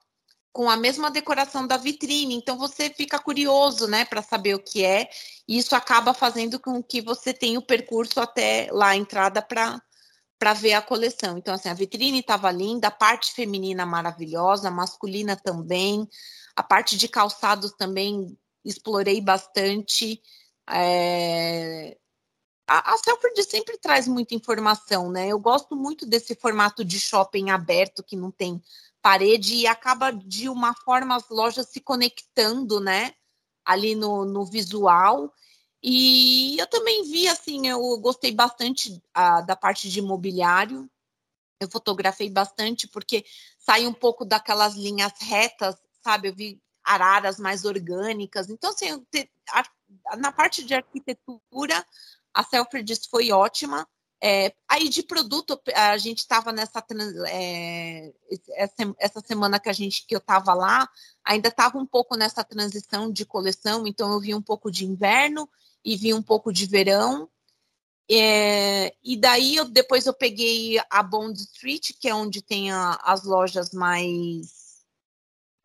[0.55, 4.85] com a mesma decoração da vitrine, então você fica curioso, né, para saber o que
[4.85, 5.09] é.
[5.45, 9.81] E isso acaba fazendo com que você tenha o percurso até lá a entrada para
[10.39, 11.37] para ver a coleção.
[11.37, 16.07] Então, assim, a vitrine estava linda, a parte feminina maravilhosa, masculina também,
[16.55, 20.21] a parte de calçados também explorei bastante.
[20.69, 21.97] É...
[22.67, 25.27] A, a Selfridge sempre traz muita informação, né?
[25.27, 28.61] Eu gosto muito desse formato de shopping aberto que não tem
[29.05, 33.13] parede e acaba de uma forma as lojas se conectando, né?
[33.63, 35.31] Ali no, no visual
[35.87, 40.89] e eu também vi, assim, eu gostei bastante a, da parte de imobiliário.
[41.61, 43.23] Eu fotografei bastante porque
[43.59, 46.29] sai um pouco daquelas linhas retas, sabe?
[46.29, 48.49] Eu vi araras mais orgânicas.
[48.49, 49.29] Então, assim, te,
[50.17, 51.85] na parte de arquitetura,
[52.33, 53.87] a Selfridges foi ótima.
[54.23, 56.83] É, aí de produto, a gente estava nessa
[57.27, 58.13] é,
[58.97, 60.89] essa, semana que a gente que eu estava lá,
[61.23, 65.49] ainda estava um pouco nessa transição de coleção, então eu vi um pouco de inverno
[65.83, 67.29] e vi um pouco de verão.
[68.09, 72.99] É, e daí eu, depois eu peguei a Bond Street, que é onde tem a,
[73.03, 74.65] as lojas mais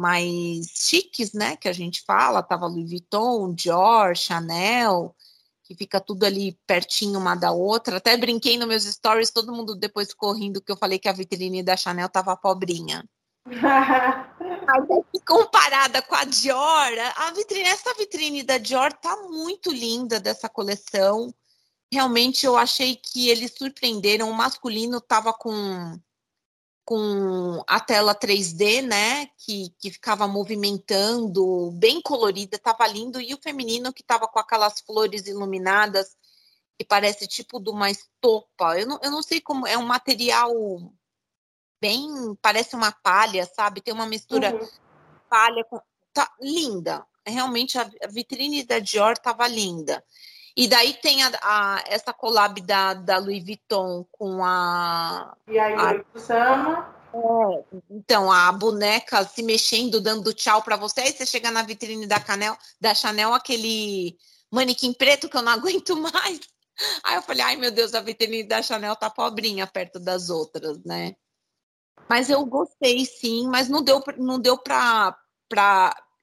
[0.01, 1.57] mais chiques, né?
[1.57, 5.15] Que a gente fala, tava Louis Vuitton, Dior, Chanel,
[5.71, 7.99] que fica tudo ali pertinho uma da outra.
[7.99, 11.63] Até brinquei nos meus stories, todo mundo depois correndo que eu falei que a vitrine
[11.63, 13.09] da Chanel tava pobrinha.
[15.25, 21.33] comparada com a Dior, a vitrine, essa vitrine da Dior tá muito linda dessa coleção.
[21.93, 24.29] Realmente eu achei que eles surpreenderam.
[24.29, 25.97] O masculino tava com
[26.91, 33.39] com a tela 3D, né, que, que ficava movimentando, bem colorida, tava lindo, e o
[33.41, 36.17] feminino que tava com aquelas flores iluminadas,
[36.77, 38.77] que parece tipo de uma estopa.
[38.77, 40.53] Eu não, eu não sei como, é um material
[41.81, 42.09] bem,
[42.43, 43.81] parece uma palha, sabe?
[43.81, 44.69] Tem uma mistura uhum.
[45.29, 45.81] palha com.
[46.13, 47.07] Tá linda.
[47.25, 50.05] Realmente a, vitrine da Dior tava linda.
[50.57, 55.37] E daí tem a, a, essa collab da, da Louis Vuitton com a.
[55.49, 57.01] E aí, a, Sama.
[57.13, 62.07] É, então, a boneca se mexendo, dando tchau para você, aí você chega na vitrine
[62.07, 64.17] da, Canel, da Chanel, aquele
[64.51, 66.41] manequim preto que eu não aguento mais.
[67.05, 70.83] Aí eu falei, ai meu Deus, a vitrine da Chanel tá pobrinha perto das outras,
[70.85, 71.15] né?
[72.09, 75.15] Mas eu gostei sim, mas não deu, não deu para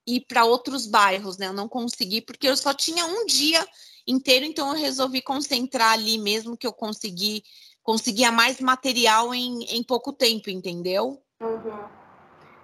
[0.05, 1.47] ir para outros bairros, né?
[1.47, 3.65] Eu não consegui, porque eu só tinha um dia
[4.07, 7.43] inteiro, então eu resolvi concentrar ali mesmo que eu consegui
[7.83, 11.21] conseguia mais material em, em pouco tempo, entendeu?
[11.41, 11.85] Uhum.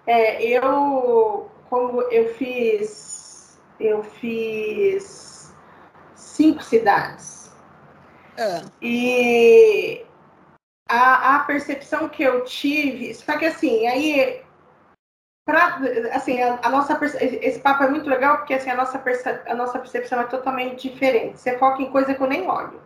[0.05, 5.53] É, eu como eu fiz eu fiz
[6.15, 7.51] cinco cidades
[8.37, 8.63] ah.
[8.81, 10.05] e
[10.89, 14.42] a, a percepção que eu tive, só que assim, aí
[15.45, 15.77] Pra,
[16.13, 19.03] assim, a, a, nossa esse papo é muito legal porque assim, a, nossa
[19.45, 21.39] a nossa percepção é totalmente diferente.
[21.39, 22.81] Você foca em coisa que eu nem olho.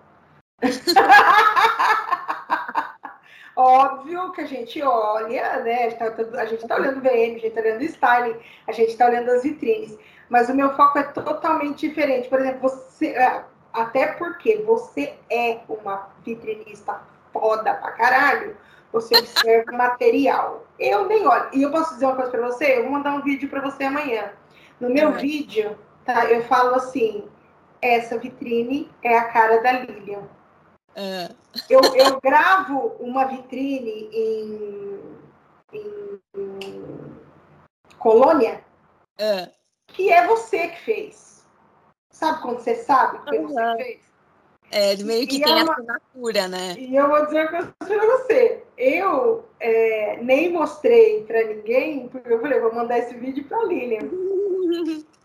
[3.55, 5.85] Óbvio que a gente olha, né?
[5.85, 5.89] A
[6.45, 9.43] gente está tá olhando VM, a gente está olhando styling, a gente está olhando as
[9.43, 9.97] vitrines.
[10.29, 12.27] Mas o meu foco é totalmente diferente.
[12.27, 13.09] Por exemplo, você.
[13.09, 13.43] É,
[13.73, 16.99] até porque você é uma vitrinista
[17.31, 18.57] foda pra caralho
[18.91, 20.65] você observa material.
[20.79, 21.49] Eu nem olho.
[21.53, 22.77] E eu posso dizer uma coisa para você?
[22.77, 24.31] Eu vou mandar um vídeo para você amanhã.
[24.79, 25.17] No meu uhum.
[25.17, 27.27] vídeo, tá, eu falo assim:
[27.81, 30.23] essa vitrine é a cara da Lilian.
[30.95, 31.35] Uhum.
[31.69, 34.99] Eu, eu gravo uma vitrine em,
[35.73, 37.17] em, em
[37.99, 38.63] Colônia,
[39.19, 39.51] uhum.
[39.87, 41.45] que é você que fez.
[42.09, 44.07] Sabe quando você sabe que foi você que fez?
[44.71, 45.73] É, meio que e tem é uma...
[45.73, 46.75] assinatura, né?
[46.77, 48.66] E eu vou dizer uma coisa pra você.
[48.77, 54.07] Eu é, nem mostrei pra ninguém, porque eu falei, vou mandar esse vídeo pra Lilian.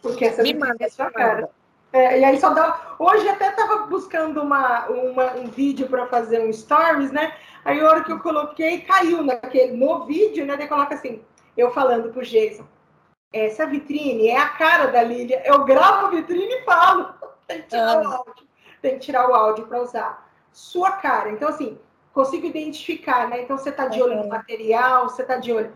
[0.01, 1.51] Porque essa Me manda, é sua cara.
[1.93, 2.97] É, e aí só dá.
[2.99, 7.35] Hoje até tava buscando uma, uma, um vídeo para fazer um stories, né?
[7.65, 10.57] Aí a hora que eu coloquei, caiu naquele, no vídeo, né?
[10.57, 11.21] Daí coloca assim,
[11.57, 12.65] eu falando pro Jason.
[13.31, 15.41] Essa vitrine é a cara da Lilian.
[15.45, 17.15] Eu gravo a vitrine e falo.
[17.47, 18.01] Tem que tirar ah.
[18.01, 20.29] o áudio tem que tirar o áudio para usar.
[20.53, 21.31] Sua cara.
[21.31, 21.79] Então, assim,
[22.13, 23.43] consigo identificar, né?
[23.43, 25.73] Então, você está de olho no material, você está de olho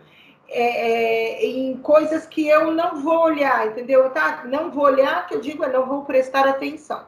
[0.49, 4.11] é, é, em coisas que eu não vou olhar, entendeu?
[4.11, 4.45] Tá?
[4.45, 7.07] Não vou olhar, que eu digo, é não vou prestar atenção.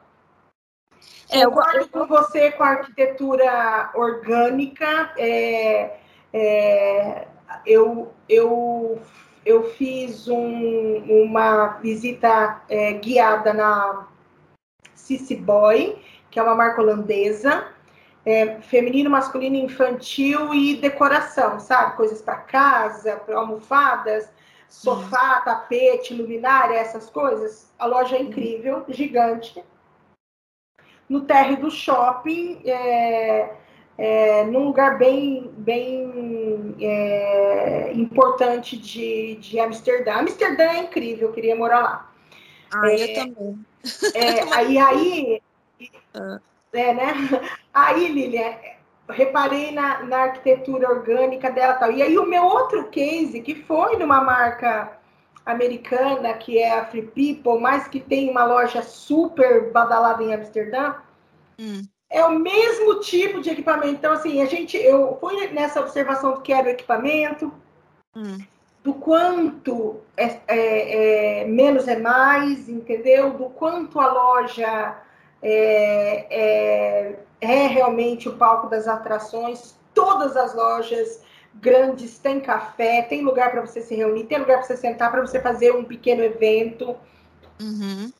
[1.31, 5.13] É, eu concordo com você com a arquitetura orgânica.
[5.17, 5.99] É,
[6.33, 7.29] é,
[7.65, 9.01] eu, eu,
[9.45, 14.09] eu fiz um, uma visita é, guiada na
[14.95, 17.69] Cici Boy, que é uma marca holandesa.
[18.29, 21.97] É, feminino, masculino, infantil e decoração, sabe?
[21.97, 24.31] Coisas para casa, almofadas,
[24.69, 27.73] sofá, tapete, luminária, essas coisas.
[27.79, 29.65] A loja é incrível, gigante.
[31.09, 33.57] No térreo do shopping, é,
[33.97, 40.17] é, num lugar bem, bem é, importante de, de Amsterdã.
[40.17, 42.13] Amsterdã é incrível, eu queria morar lá.
[42.75, 43.67] Ah, eu é, também.
[44.13, 45.43] É, aí, aí,
[46.13, 46.39] ah.
[46.73, 47.13] É, né?
[47.73, 48.55] Aí, Lilian,
[49.09, 51.91] reparei na, na arquitetura orgânica dela tal.
[51.93, 54.99] E aí o meu outro case, que foi numa marca
[55.47, 60.95] americana, que é a Free People, mas que tem uma loja super badalada em Amsterdã,
[61.59, 61.83] hum.
[62.11, 63.95] é o mesmo tipo de equipamento.
[63.95, 67.53] Então, assim, a gente, eu fui nessa observação do que era o equipamento,
[68.15, 68.39] hum
[68.89, 73.33] do quanto é, é, é, menos é mais, entendeu?
[73.33, 74.97] Do quanto a loja
[75.43, 79.77] é, é, é, realmente o palco das atrações.
[79.95, 81.23] Todas as lojas
[81.55, 85.21] grandes têm café, tem lugar para você se reunir, tem lugar para você sentar, para
[85.21, 86.97] você fazer um pequeno evento.
[87.61, 88.13] Uhum.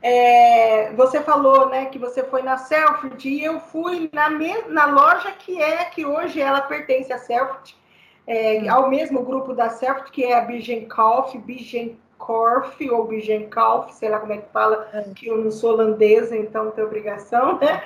[0.00, 4.30] É, você falou, né, que você foi na Selfridge e eu fui na,
[4.68, 7.76] na loja que é que hoje ela pertence à Selfridge,
[8.24, 11.36] é, ao mesmo grupo da Selfridge, que é a Bijenkorf,
[12.18, 15.02] Bijenkorf ou Bijenkalf, sei lá como é que fala, é.
[15.14, 17.82] que eu não sou holandesa, então tenho obrigação, né?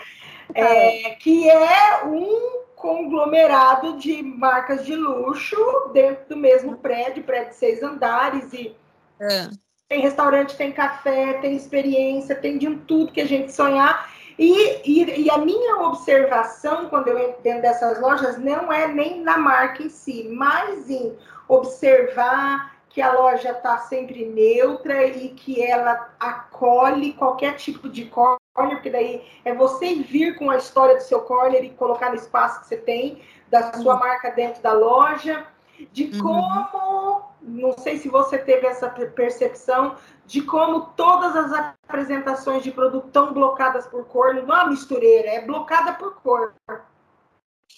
[0.55, 5.57] É, que é um conglomerado de marcas de luxo
[5.92, 8.75] dentro do mesmo prédio, prédio de seis andares e
[9.21, 9.49] é.
[9.88, 14.11] Tem restaurante, tem café, tem experiência, tem de tudo que a gente sonhar.
[14.38, 19.21] E, e, e, a minha observação quando eu entro dentro dessas lojas não é nem
[19.21, 21.14] na marca em si, mas em
[21.47, 28.38] observar que a loja está sempre neutra e que ela acolhe qualquer tipo de corner,
[28.55, 32.61] porque daí é você vir com a história do seu corner e colocar no espaço
[32.61, 34.00] que você tem, da sua uhum.
[34.00, 35.46] marca dentro da loja,
[35.90, 36.20] de uhum.
[36.20, 43.07] como não sei se você teve essa percepção de como todas as apresentações de produto
[43.07, 46.55] estão blocadas por cor, não é uma mistureira, é blocada por cor.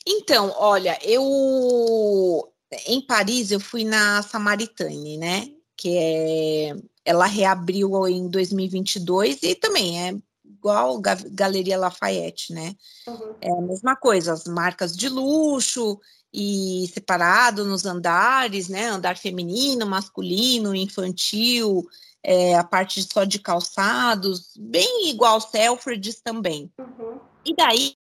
[0.07, 2.53] Então, olha, eu
[2.87, 5.48] em Paris eu fui na Samaritane, né?
[5.77, 12.74] Que é ela reabriu em 2022 e também é igual Galeria Lafayette, né?
[13.07, 13.35] Uhum.
[13.40, 16.00] É a mesma coisa, as marcas de luxo
[16.33, 18.87] e separado nos andares, né?
[18.87, 21.87] Andar feminino, masculino, infantil,
[22.22, 26.72] é, a parte só de calçados, bem igual Selfridges também.
[26.79, 27.20] Uhum.
[27.44, 27.94] E daí.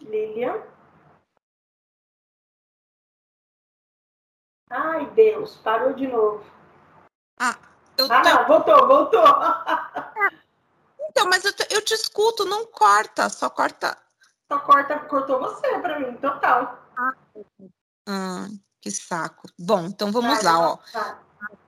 [0.00, 0.62] Lilian?
[4.70, 6.44] Ai, Deus, parou de novo.
[7.38, 7.56] Ah,
[7.98, 9.24] eu ah, não, voltou, voltou.
[11.10, 13.96] então, mas eu te, eu te escuto, não corta, só corta
[14.50, 16.84] só corta, cortou você para mim, total.
[16.96, 17.14] Ah,
[18.08, 18.48] ah,
[18.80, 19.48] que saco.
[19.56, 20.76] Bom, então vamos lá, ó.
[20.92, 21.20] Tá.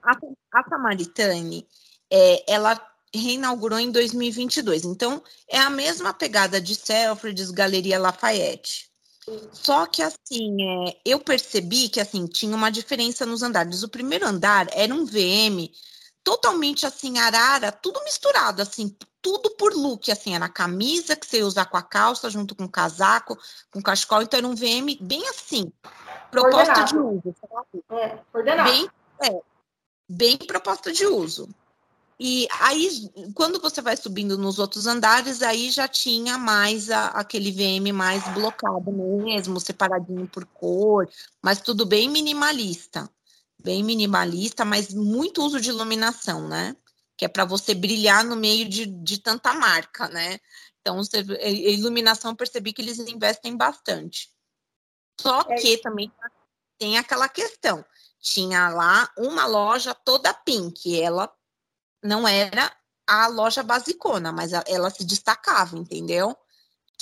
[0.03, 1.65] A, a Samaritane,
[2.11, 2.77] é, ela
[3.15, 4.83] reinaugurou em 2022.
[4.83, 8.91] Então, é a mesma pegada de Selfridges, Galeria Lafayette.
[9.51, 13.83] Só que assim, é, eu percebi que assim tinha uma diferença nos andares.
[13.83, 15.69] O primeiro andar era um VM
[16.23, 21.39] totalmente assim arara, tudo misturado, assim, tudo por look, assim, era a camisa que você
[21.39, 23.37] ia usar com a calça, junto com o casaco,
[23.71, 25.71] com o cachecol, então era um VM bem assim,
[26.31, 26.87] proposta ordenado.
[26.87, 27.35] de uso.
[27.91, 28.71] É, ordenado.
[28.71, 28.89] Bem,
[29.21, 29.41] é,
[30.09, 31.49] bem proposta de uso.
[32.19, 37.51] E aí, quando você vai subindo nos outros andares, aí já tinha mais a, aquele
[37.51, 41.09] VM mais blocado mesmo, separadinho por cor,
[41.41, 43.09] mas tudo bem minimalista.
[43.61, 46.75] Bem minimalista, mas muito uso de iluminação, né?
[47.17, 50.39] que é para você brilhar no meio de, de tanta marca, né?
[50.81, 54.29] Então, você, a iluminação eu percebi que eles investem bastante.
[55.19, 56.11] Só é que também
[56.77, 57.85] tem aquela questão.
[58.19, 61.31] Tinha lá uma loja toda pink, ela
[62.03, 62.71] não era
[63.07, 66.35] a loja basicona, mas ela se destacava, entendeu?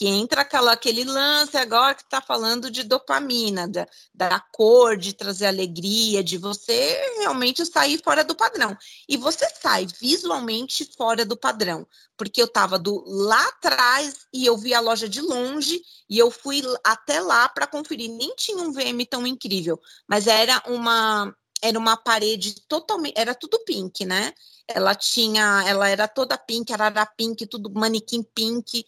[0.01, 5.13] que entra aquela, aquele lance agora que está falando de dopamina, da, da cor, de
[5.13, 8.75] trazer alegria, de você realmente sair fora do padrão.
[9.07, 11.85] E você sai visualmente fora do padrão,
[12.17, 16.31] porque eu estava do lá atrás e eu vi a loja de longe e eu
[16.31, 18.09] fui até lá para conferir.
[18.09, 21.31] Nem tinha um VM tão incrível, mas era uma
[21.61, 24.33] era uma parede totalmente, era tudo pink, né?
[24.67, 28.85] Ela tinha, ela era toda pink, era pink, tudo manequim pink.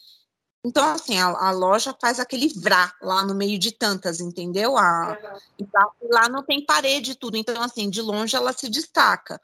[0.65, 4.77] Então, assim, a, a, loja faz aquele vrá lá no meio de tantas, entendeu?
[4.77, 5.17] A,
[6.09, 7.35] lá, não tem parede tudo.
[7.35, 9.39] Então, assim, de longe ela se destaca.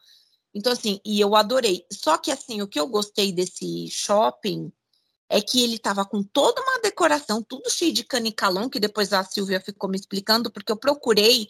[0.53, 1.85] Então, assim, e eu adorei.
[1.91, 4.71] Só que, assim, o que eu gostei desse shopping
[5.29, 9.23] é que ele tava com toda uma decoração, tudo cheio de canicalão, que depois a
[9.23, 11.47] Silvia ficou me explicando, porque eu procurei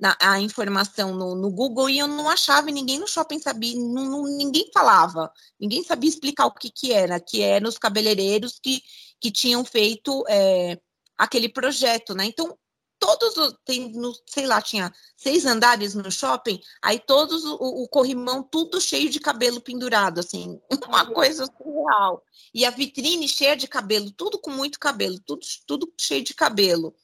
[0.00, 3.76] na, a informação no, no, Google e eu não achava, e ninguém no shopping sabia,
[3.76, 8.58] não, não, ninguém falava, ninguém sabia explicar o que, que era, que eram os cabeleireiros
[8.58, 8.82] que,
[9.20, 10.80] que tinham feito é,
[11.18, 12.24] aquele projeto, né?
[12.24, 12.56] Então,
[12.98, 18.42] todos, tem, no, sei lá, tinha seis andares no shopping, aí todos o, o corrimão
[18.42, 22.22] tudo cheio de cabelo pendurado, assim, uma coisa surreal.
[22.54, 26.94] E a vitrine cheia de cabelo, tudo com muito cabelo, tudo, tudo cheio de cabelo.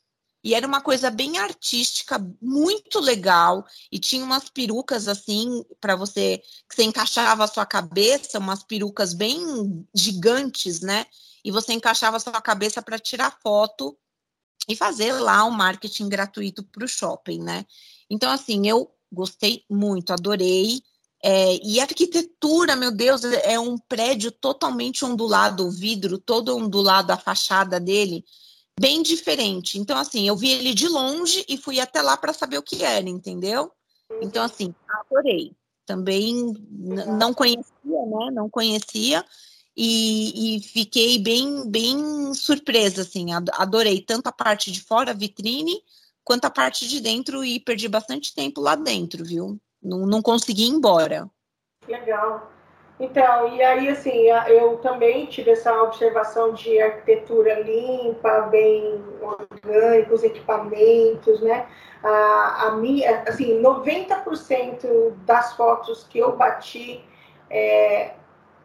[0.46, 3.66] E era uma coisa bem artística, muito legal.
[3.90, 9.12] E tinha umas perucas assim, para você, que você encaixava a sua cabeça, umas perucas
[9.12, 11.04] bem gigantes, né?
[11.44, 13.98] E você encaixava a sua cabeça para tirar foto
[14.68, 17.66] e fazer lá um marketing gratuito para o shopping, né?
[18.08, 20.80] Então, assim, eu gostei muito, adorei.
[21.24, 27.10] É, e a arquitetura, meu Deus, é um prédio totalmente ondulado, o vidro todo ondulado,
[27.10, 28.24] a fachada dele,
[28.78, 29.78] bem diferente.
[29.78, 32.82] Então, assim, eu vi ele de longe e fui até lá para saber o que
[32.82, 33.72] era, entendeu?
[34.20, 35.52] Então, assim, adorei.
[35.84, 36.52] Também
[37.18, 38.30] não conhecia, né?
[38.32, 39.24] Não conhecia.
[39.76, 45.82] E, e, fiquei bem, bem surpresa, assim, adorei tanto a parte de fora, a vitrine,
[46.24, 49.60] quanto a parte de dentro e perdi bastante tempo lá dentro, viu?
[49.82, 51.30] Não, não consegui ir embora.
[51.86, 52.50] Legal.
[52.98, 60.24] Então, e aí, assim, eu também tive essa observação de arquitetura limpa, bem orgânica, os
[60.24, 61.66] equipamentos, né?
[62.02, 67.04] A, a minha, assim, 90% das fotos que eu bati
[67.50, 68.12] é,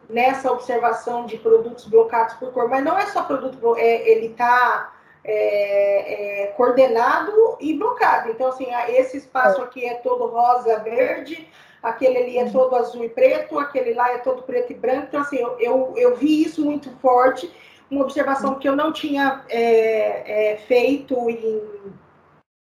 [0.08, 4.94] nessa observação de produtos blocados por cor, mas não é só produto, é, ele está
[5.24, 8.30] é, é, coordenado e blocado.
[8.30, 9.64] Então, assim, esse espaço é.
[9.64, 11.50] aqui é todo rosa, verde,
[11.82, 15.06] aquele ali é todo azul e preto, aquele lá é todo preto e branco.
[15.08, 17.50] Então, assim, eu, eu, eu vi isso muito forte,
[17.90, 21.62] uma observação que eu não tinha é, é, feito em,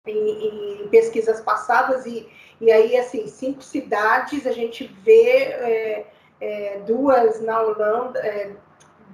[0.08, 2.28] em, em, pesquisas passadas, e,
[2.60, 6.06] e aí, assim, cinco cidades, a gente vê é,
[6.42, 8.52] é, duas na Holanda, é,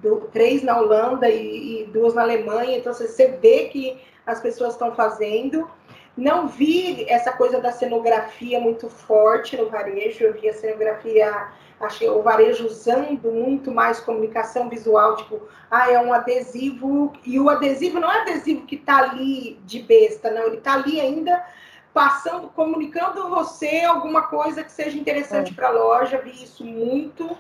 [0.02, 4.74] do, três na Holanda e, e, duas na Alemanha, então você vê que as pessoas
[4.74, 5.70] estão fazendo.
[6.18, 11.50] Não vi essa coisa da cenografia muito forte no varejo, eu vi a cenografia,
[11.80, 15.40] achei o varejo usando muito mais comunicação visual, tipo,
[15.70, 20.32] ah, é um adesivo, e o adesivo não é adesivo que está ali de besta,
[20.32, 21.46] não, ele está ali ainda
[21.94, 25.56] passando, comunicando você alguma coisa que seja interessante é.
[25.56, 27.38] para a loja, vi isso muito.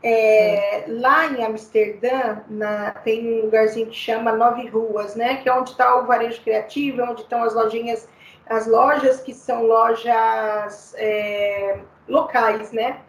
[0.00, 5.38] É, lá em Amsterdã, na, tem um lugarzinho que chama Nove Ruas, né?
[5.38, 8.08] Que é onde está o varejo criativo, é onde estão as lojinhas,
[8.46, 13.00] as lojas que são lojas é, locais, né?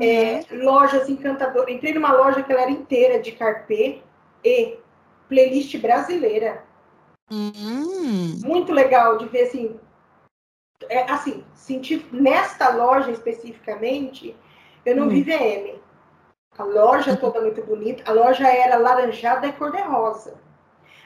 [0.00, 0.64] É, uhum.
[0.64, 1.68] lojas encantadoras.
[1.68, 4.00] Entrei numa loja que ela era inteira de carpê
[4.42, 4.78] e
[5.28, 6.64] playlist brasileira.
[7.30, 8.40] Uhum.
[8.42, 9.78] Muito legal de ver assim.
[10.88, 14.34] É, assim, sentir nesta loja especificamente,
[14.84, 15.10] eu não uhum.
[15.10, 15.81] vi VM.
[16.62, 18.08] A loja toda muito bonita.
[18.08, 20.34] A loja era laranjada e cor-de-rosa.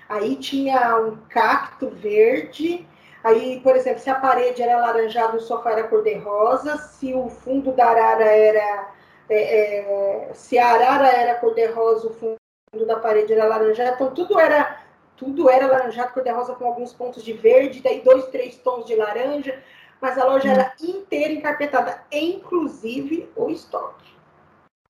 [0.07, 2.87] Aí tinha um cacto verde.
[3.25, 6.77] Aí, por exemplo, se a parede era laranjada, o sofá era cor-de-rosa.
[6.77, 8.91] Se o fundo da arara era.
[9.31, 13.95] É, é, se a arara era cor-de-rosa, o fundo da parede era laranjado.
[13.95, 14.85] Então, tudo era
[15.17, 19.59] tudo era laranjado, cor-de-rosa com alguns pontos de verde, daí dois, três tons de laranja.
[20.03, 20.53] Mas a loja hum.
[20.53, 24.16] era inteira encarpetada, inclusive o estoque.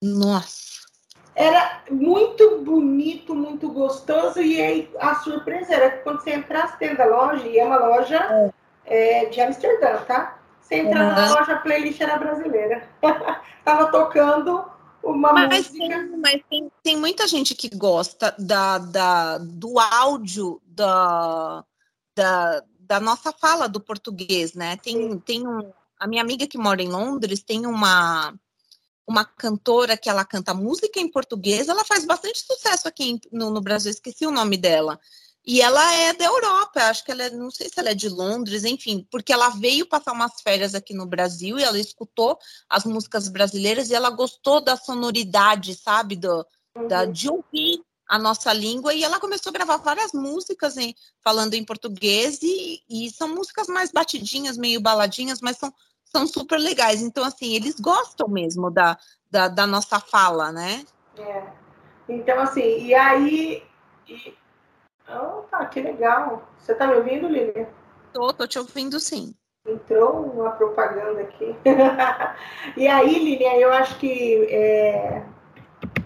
[0.02, 0.76] Nossa.
[1.34, 6.98] Era muito bonito, muito gostoso, e aí a surpresa era que quando você entrasse dentro
[6.98, 8.52] da loja, e é uma loja
[8.86, 9.22] é.
[9.22, 10.38] É, de Amsterdã, tá?
[10.60, 11.14] Você entrava uhum.
[11.14, 12.88] na loja, a playlist era brasileira.
[13.64, 14.64] Tava tocando
[15.02, 15.86] uma mas música.
[15.86, 21.64] Tem, mas tem, tem muita gente que gosta da, da, do áudio da,
[22.16, 24.76] da, da nossa fala do português, né?
[24.78, 28.34] Tem, tem um, a minha amiga que mora em Londres tem uma
[29.06, 33.60] uma cantora que ela canta música em português, ela faz bastante sucesso aqui no, no,
[33.60, 34.98] Brasil, esqueci o nome dela.
[35.46, 38.08] E ela é da Europa, acho que ela é, não sei se ela é de
[38.08, 42.36] Londres, enfim, porque ela veio passar umas férias aqui no Brasil e ela escutou
[42.68, 46.44] as músicas brasileiras e ela gostou da sonoridade, sabe, do,
[46.88, 47.12] da, uhum.
[47.12, 51.64] de ouvir a nossa língua e ela começou a gravar várias músicas em, falando em
[51.64, 55.72] português e, e são músicas mais batidinhas, meio baladinhas, mas são
[56.16, 57.02] são super legais.
[57.02, 58.96] Então, assim, eles gostam mesmo da,
[59.30, 60.82] da, da nossa fala, né?
[61.18, 61.42] É.
[62.08, 63.62] Então, assim, e aí.
[64.08, 64.34] E...
[65.08, 66.48] Oh, tá, que legal.
[66.58, 67.66] Você tá me ouvindo, Lilian?
[68.12, 69.34] Tô, tô te ouvindo sim.
[69.66, 71.54] Entrou uma propaganda aqui.
[72.76, 75.22] e aí, Lilian, eu acho que é,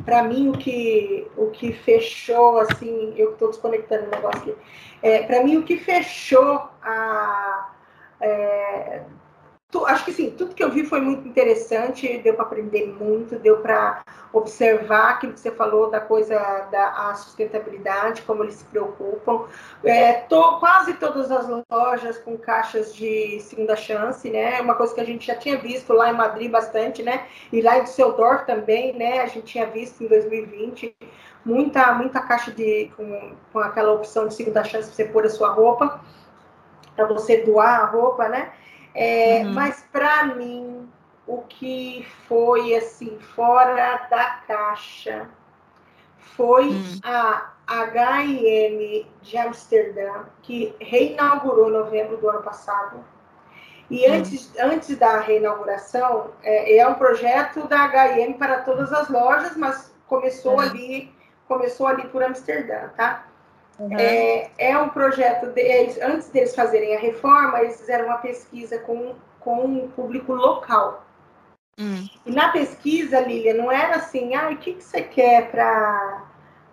[0.05, 4.57] para mim o que, o que fechou, assim, eu estou desconectando o negócio aqui.
[5.03, 7.71] É, para mim, o que fechou a,
[8.21, 9.03] é,
[9.87, 13.59] acho que sim, tudo que eu vi foi muito interessante, deu para aprender muito, deu
[13.59, 14.03] para
[14.33, 16.37] observar aquilo que você falou da coisa
[16.73, 19.47] da sustentabilidade, como eles se preocupam.
[19.85, 24.61] É, to, quase todas as lojas com caixas de segunda chance, né?
[24.61, 27.27] Uma coisa que a gente já tinha visto lá em Madrid bastante, né?
[27.53, 29.21] E lá em Düsseldorf também, né?
[29.21, 30.97] A gente tinha visto em 2020
[31.45, 35.31] muita, muita caixa de com, com aquela opção de segunda chance para você pôr a
[35.31, 36.01] sua roupa,
[36.97, 38.53] para você doar a roupa, né?
[38.95, 39.53] É, uhum.
[39.53, 40.89] Mas para mim,
[41.27, 45.29] o que foi assim fora da caixa
[46.37, 47.01] foi uhum.
[47.05, 53.05] a, H&M de Amsterdã, que reinaugurou em novembro do ano passado.
[53.89, 54.15] E hum.
[54.15, 59.95] antes, antes da reinauguração, é, é um projeto da H&M para todas as lojas, mas
[60.09, 60.61] começou uhum.
[60.61, 61.15] ali
[61.51, 63.27] começou ali por Amsterdã, tá?
[63.81, 63.99] Uhum.
[63.99, 69.15] É, é um projeto deles, antes deles fazerem a reforma, eles fizeram uma pesquisa com,
[69.41, 71.07] com o público local.
[71.79, 72.07] Hum.
[72.27, 76.27] E na pesquisa, Lilia, não era assim, ah, o que, que você quer para.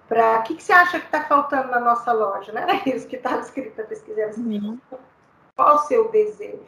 [0.09, 2.51] Pra, o que, que você acha que está faltando na nossa loja?
[2.51, 4.21] Não era isso que estava escrito na pesquisa.
[4.21, 4.79] Era assim, uhum.
[5.55, 6.59] Qual o seu desejo?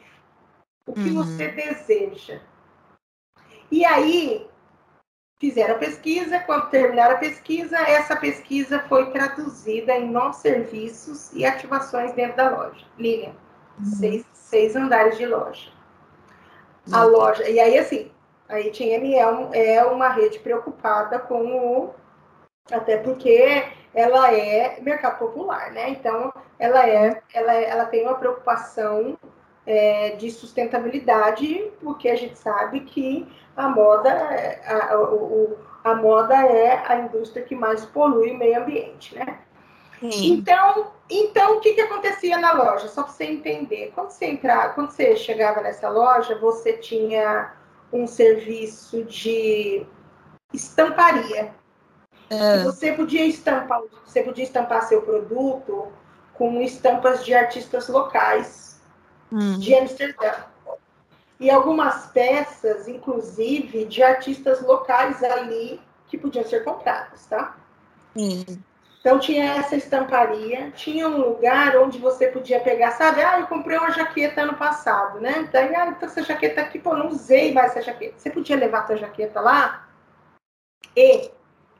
[0.86, 1.22] O que uhum.
[1.22, 2.40] você deseja?
[3.70, 4.49] E aí,
[5.40, 11.46] fizeram a pesquisa, quando terminaram a pesquisa, essa pesquisa foi traduzida em novos serviços e
[11.46, 12.84] ativações dentro da loja.
[12.98, 13.32] Lilian,
[13.78, 13.84] uhum.
[13.86, 15.70] seis, seis andares de loja.
[16.86, 16.94] Uhum.
[16.94, 18.12] A loja, e aí assim,
[18.48, 21.94] a H&M é, é uma rede preocupada com o,
[22.70, 23.64] até porque
[23.94, 25.88] ela é mercado popular, né?
[25.88, 29.16] Então, ela é, ela, é, ela tem uma preocupação
[29.66, 36.34] é, de sustentabilidade, porque a gente sabe que a moda, é, a, a, a, moda
[36.34, 39.40] é a indústria que mais polui o meio ambiente, né?
[40.00, 40.32] Sim.
[40.32, 42.88] Então, então, o que, que acontecia na loja?
[42.88, 47.52] Só para você entender, quando você entrar, quando você chegava nessa loja, você tinha
[47.92, 49.84] um serviço de
[50.54, 51.52] estamparia.
[52.30, 52.62] É.
[52.62, 55.88] Você podia estampar, você podia estampar seu produto
[56.32, 58.69] com estampas de artistas locais
[59.32, 59.58] hum.
[59.58, 60.32] de Amsterdã
[61.38, 67.56] e algumas peças, inclusive, de artistas locais ali que podiam ser compradas, tá?
[68.14, 68.62] Sim.
[69.00, 73.22] Então tinha essa estamparia, tinha um lugar onde você podia pegar, sabe?
[73.22, 75.38] Ah, eu comprei uma jaqueta ano passado, né?
[75.38, 78.18] Então, ah, então essa jaqueta aqui, pô, não usei mais essa jaqueta.
[78.18, 79.88] Você podia levar a sua jaqueta lá
[80.94, 81.30] e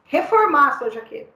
[0.05, 1.30] reformar a sua jaqueta.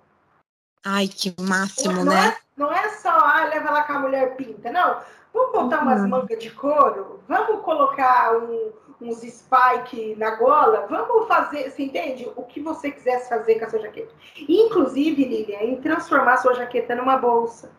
[0.83, 2.37] Ai, que máximo, não, né?
[2.57, 4.71] Não é, não é só, ah, leva lá que a mulher pinta.
[4.71, 5.03] Não,
[5.35, 7.19] Vamos botar umas mangas de couro?
[7.27, 8.71] Vamos colocar um,
[9.01, 10.87] uns spike na gola?
[10.89, 12.31] Vamos fazer, você entende?
[12.37, 14.15] O que você quisesse fazer com a sua jaqueta.
[14.49, 17.73] Inclusive, Lilian, em transformar a sua jaqueta numa bolsa.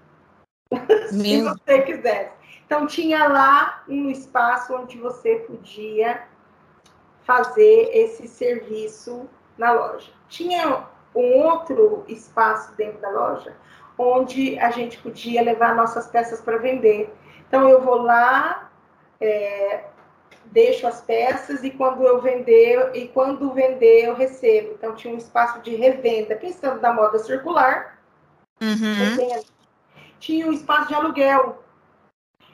[1.09, 2.33] Se você quisesse.
[2.65, 6.23] Então, tinha lá um espaço onde você podia
[7.21, 10.11] fazer esse serviço na loja.
[10.27, 13.55] Tinha um outro espaço dentro da loja
[13.97, 17.13] onde a gente podia levar nossas peças para vender.
[17.55, 18.69] Então eu vou lá,
[19.21, 19.85] é,
[20.47, 24.73] deixo as peças e quando eu vender e quando vender eu recebo.
[24.73, 27.97] Então tinha um espaço de revenda, pensando na moda circular.
[28.61, 29.41] Uhum.
[30.19, 31.63] Tinha um espaço de aluguel.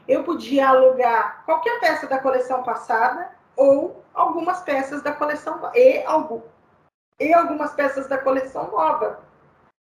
[0.08, 6.44] Eu podia alugar qualquer peça da coleção passada ou algumas peças da coleção e, algum,
[7.20, 9.20] e algumas peças da coleção nova.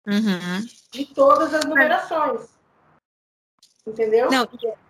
[0.06, 0.64] Uhum.
[0.92, 2.56] De todas as numerações.
[3.84, 4.30] Entendeu?
[4.30, 4.48] Não,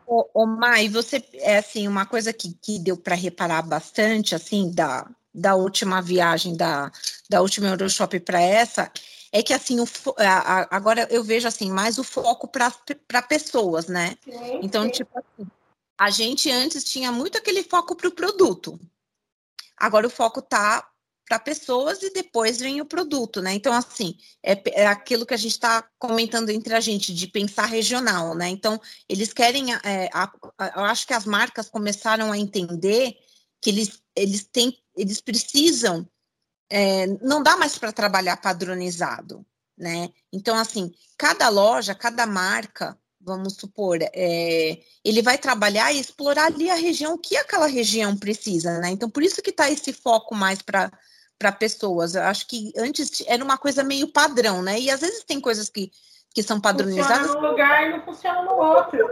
[0.08, 4.72] o, o Mai, você é assim uma coisa que, que deu para reparar bastante assim
[4.72, 6.91] da, da última viagem da,
[7.30, 8.89] da última Euroshop para essa
[9.32, 9.86] é que assim o,
[10.18, 14.18] a, agora eu vejo assim mais o foco para pessoas, né?
[14.24, 14.91] Sim, então sim.
[14.91, 15.47] tipo assim,
[15.99, 18.80] a gente antes tinha muito aquele foco para o produto.
[19.76, 20.89] Agora o foco tá
[21.28, 23.53] para pessoas e depois vem o produto, né?
[23.53, 27.65] Então, assim, é, é aquilo que a gente está comentando entre a gente, de pensar
[27.65, 28.47] regional, né?
[28.47, 33.17] Então, eles querem, é, a, a, eu acho que as marcas começaram a entender
[33.61, 36.07] que eles, eles têm, eles precisam,
[36.69, 39.45] é, não dá mais para trabalhar padronizado,
[39.78, 40.09] né?
[40.32, 46.69] Então, assim, cada loja, cada marca, vamos supor, é, ele vai trabalhar e explorar ali
[46.69, 48.91] a região, o que aquela região precisa, né?
[48.91, 50.89] Então, por isso que está esse foco mais para
[51.38, 52.15] para pessoas.
[52.15, 54.79] Eu acho que antes era uma coisa meio padrão, né?
[54.79, 55.91] E às vezes tem coisas que,
[56.33, 57.27] que são padronizadas.
[57.27, 59.09] Funciona num lugar e não funciona no outro.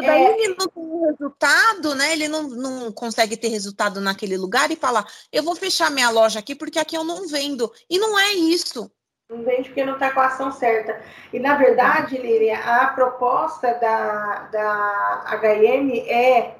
[0.00, 0.06] É.
[0.06, 2.12] Daí ele não tem resultado, né?
[2.12, 6.38] Ele não, não consegue ter resultado naquele lugar e falar, eu vou fechar minha loja
[6.38, 7.72] aqui porque aqui eu não vendo.
[7.88, 8.90] E não é isso.
[9.30, 11.00] Não vende porque não está com a ação certa.
[11.32, 16.56] E, na verdade, Líria, a proposta da, da HM é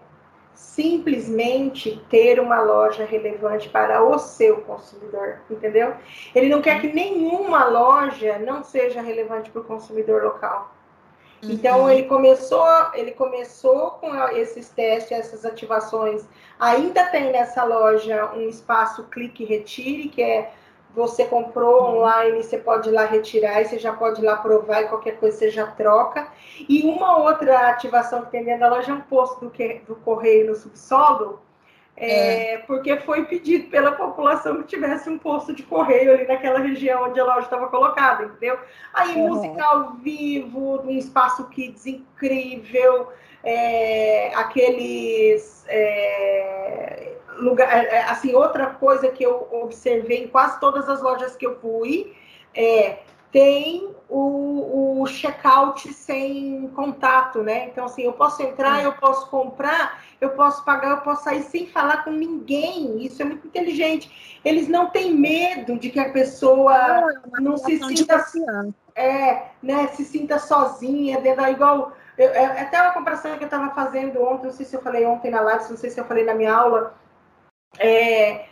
[0.55, 5.95] simplesmente ter uma loja relevante para o seu consumidor, entendeu?
[6.35, 10.73] Ele não quer que nenhuma loja não seja relevante para o consumidor local.
[11.43, 11.51] Uhum.
[11.51, 16.25] Então ele começou, ele começou com esses testes, essas ativações.
[16.59, 20.53] Ainda tem nessa loja um espaço clique retire, que é
[20.95, 21.99] você comprou uhum.
[21.99, 25.18] online, você pode ir lá retirar e você já pode ir lá provar e qualquer
[25.18, 26.28] coisa você já troca.
[26.68, 29.97] E uma outra ativação que tem dentro da loja é um posto do, que, do
[29.97, 31.40] correio no subsolo,
[31.97, 32.59] É, é.
[32.59, 37.20] Porque foi pedido pela população que tivesse um posto de correio ali naquela região onde
[37.20, 38.59] a loja estava colocada, entendeu?
[38.92, 39.28] Aí, uhum.
[39.28, 43.09] música ao vivo, um espaço kids incrível,
[43.45, 45.64] é, aqueles.
[47.39, 51.47] Lugar, é, é, assim, outra coisa que eu observei em quase todas as lojas que
[51.47, 52.14] eu fui
[52.55, 52.99] é
[53.32, 57.66] tem o, o check-out sem contato, né?
[57.66, 61.66] Então, assim, eu posso entrar, eu posso comprar, eu posso pagar, eu posso sair sem
[61.66, 63.05] falar com ninguém.
[63.05, 64.39] Isso é muito inteligente.
[64.45, 68.24] Eles não têm medo de que a pessoa não, é não se sinta
[68.95, 74.22] é, né, se sinta sozinha, dentro, igual eu, até uma comparação que eu estava fazendo
[74.22, 76.35] ontem, não sei se eu falei ontem na live, não sei se eu falei na
[76.35, 76.95] minha aula.
[77.79, 78.47] É,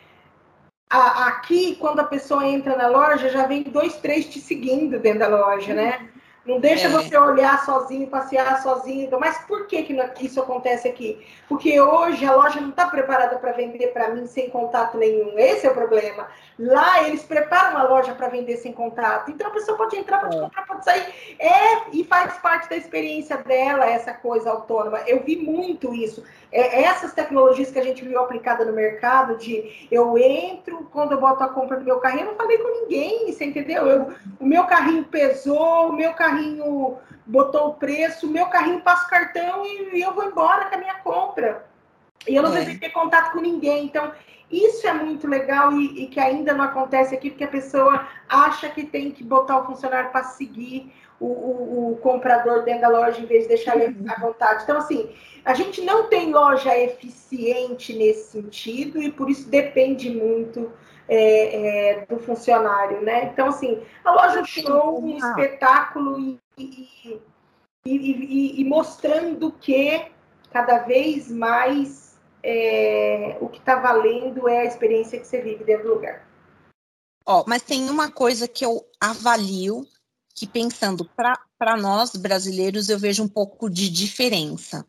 [0.88, 5.20] a, aqui, quando a pessoa entra na loja, já vem dois, três te seguindo dentro
[5.20, 6.11] da loja, né?
[6.44, 6.90] Não deixa é.
[6.90, 9.08] você olhar sozinho, passear sozinho.
[9.18, 11.24] Mas por que, que isso acontece aqui?
[11.48, 15.38] Porque hoje a loja não está preparada para vender para mim sem contato nenhum.
[15.38, 16.26] Esse é o problema.
[16.58, 19.30] Lá eles preparam a loja para vender sem contato.
[19.30, 20.40] Então a pessoa pode entrar, pode é.
[20.40, 21.36] comprar, pode sair.
[21.38, 24.98] É, e faz parte da experiência dela essa coisa autônoma.
[25.06, 26.24] Eu vi muito isso.
[26.50, 31.20] É, essas tecnologias que a gente viu aplicada no mercado, de eu entro, quando eu
[31.20, 33.86] boto a compra do meu carrinho, eu não falei com ninguém, você entendeu?
[33.86, 36.31] Eu, o meu carrinho pesou, o meu carrinho
[37.26, 40.78] botou o preço, meu carrinho passa o cartão e, e eu vou embora com a
[40.78, 41.64] minha compra.
[42.26, 42.64] E eu não é.
[42.64, 43.84] ter contato com ninguém.
[43.84, 44.12] Então,
[44.50, 48.68] isso é muito legal e, e, que ainda não acontece aqui, porque a pessoa acha
[48.68, 53.20] que tem que botar o funcionário para seguir o, o, o, comprador dentro da loja
[53.20, 54.64] em vez de deixar ele à vontade.
[54.64, 55.10] Então, assim,
[55.44, 60.70] a gente não tem loja eficiente nesse sentido e por isso depende muito
[61.08, 63.26] é, é, do funcionário, né?
[63.26, 67.20] Então, assim, a loja show um espetáculo e, e,
[67.84, 70.10] e, e mostrando que
[70.50, 75.88] cada vez mais é, o que está valendo é a experiência que você vive dentro
[75.88, 76.26] do lugar.
[77.24, 79.86] Ó, mas tem uma coisa que eu avalio,
[80.34, 84.84] que pensando para nós brasileiros, eu vejo um pouco de diferença.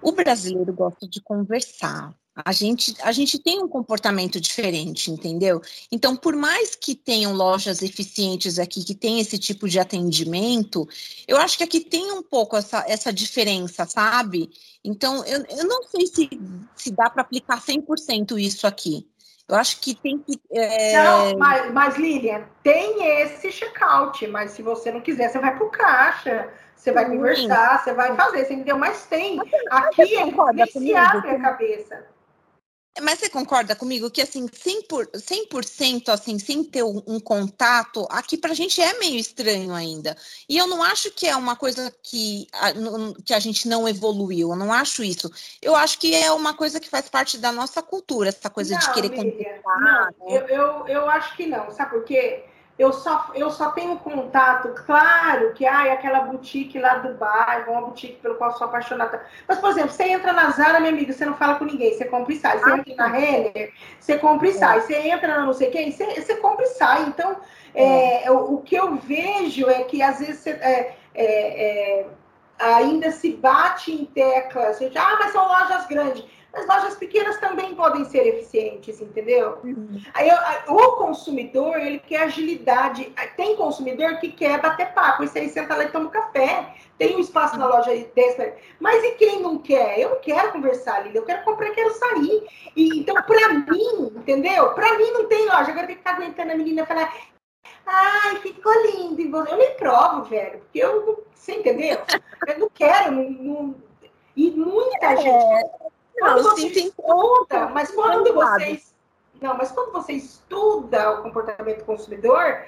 [0.00, 5.60] O brasileiro gosta de conversar, a gente, a gente tem um comportamento diferente, entendeu?
[5.90, 10.88] Então, por mais que tenham lojas eficientes aqui, que tem esse tipo de atendimento,
[11.26, 14.50] eu acho que aqui tem um pouco essa, essa diferença, sabe?
[14.84, 16.28] Então, eu, eu não sei se,
[16.76, 19.06] se dá para aplicar 100% isso aqui.
[19.48, 20.38] Eu acho que tem que.
[20.52, 21.02] É...
[21.02, 25.66] Não, mas, mas Lilian, tem esse check-out, mas se você não quiser, você vai para
[25.66, 27.16] o caixa, você vai Sim.
[27.16, 28.76] conversar, você vai fazer, você entendeu?
[28.76, 29.40] Mas tem.
[29.70, 32.17] Aqui é viciado a cabeça.
[33.00, 38.50] Mas você concorda comigo que, assim, 100%, 100% assim, sem ter um, contato, aqui para
[38.50, 40.16] a gente é meio estranho ainda.
[40.48, 42.72] E eu não acho que é uma coisa que a,
[43.24, 45.30] que a gente não evoluiu, eu não acho isso.
[45.62, 48.80] Eu acho que é uma coisa que faz parte da nossa cultura, essa coisa não,
[48.80, 50.12] de querer Miriam, Não, né?
[50.26, 52.44] eu, eu, eu acho que não, sabe por quê?
[52.78, 57.72] Eu só, eu só tenho contato, claro que ah, é aquela boutique lá do bairro,
[57.72, 59.20] uma boutique pelo qual sou apaixonada.
[59.48, 62.04] Mas, por exemplo, você entra na Zara, minha amiga, você não fala com ninguém, você
[62.04, 62.58] compra e sai.
[62.58, 64.54] Você ah, entra na Renner, você compra e é.
[64.54, 64.80] sai.
[64.80, 67.02] Você entra na não sei quem, você, você compra e sai.
[67.08, 67.36] Então,
[67.74, 68.24] é.
[68.24, 72.06] É, o, o, que eu vejo é que às vezes você, é, é, é,
[72.60, 74.78] ainda se bate em teclas.
[74.96, 79.58] Ah, mas são lojas grandes as lojas pequenas também podem ser eficientes, entendeu?
[79.62, 80.00] Uhum.
[80.14, 80.28] Aí,
[80.66, 83.12] o consumidor, ele quer agilidade.
[83.36, 86.74] Tem consumidor que quer bater papo, e aí senta lá e toma um café.
[86.96, 87.60] Tem um espaço uhum.
[87.60, 88.54] na loja desse.
[88.80, 89.98] Mas e quem não quer?
[89.98, 92.46] Eu não quero conversar ali, eu quero comprar, quero sair.
[92.74, 94.70] E, então, para mim, entendeu?
[94.70, 95.70] Para mim não tem loja.
[95.70, 97.12] Agora tem que ficar aguentando a menina falar,
[97.86, 99.22] Ai, ficou lindo.
[99.48, 101.98] Eu nem provo, velho, porque eu, você entendeu?
[102.46, 103.74] Eu não quero, não, não...
[104.36, 105.87] e muita é.
[106.18, 108.80] Gente quando você estuda, mas quando você
[109.40, 112.64] não, mas quando você estuda o comportamento do consumidor,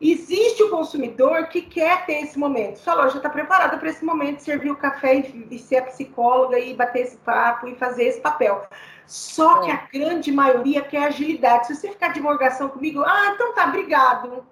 [0.00, 2.78] existe o consumidor que quer ter esse momento.
[2.78, 6.58] Sua loja está preparada para esse momento, servir o café e, e, ser a psicóloga
[6.58, 8.66] e bater esse papo e fazer esse papel.
[9.06, 9.64] Só é.
[9.64, 11.66] que a grande maioria quer agilidade.
[11.66, 14.46] Se você ficar de morgação comigo, ah, então tá, obrigado.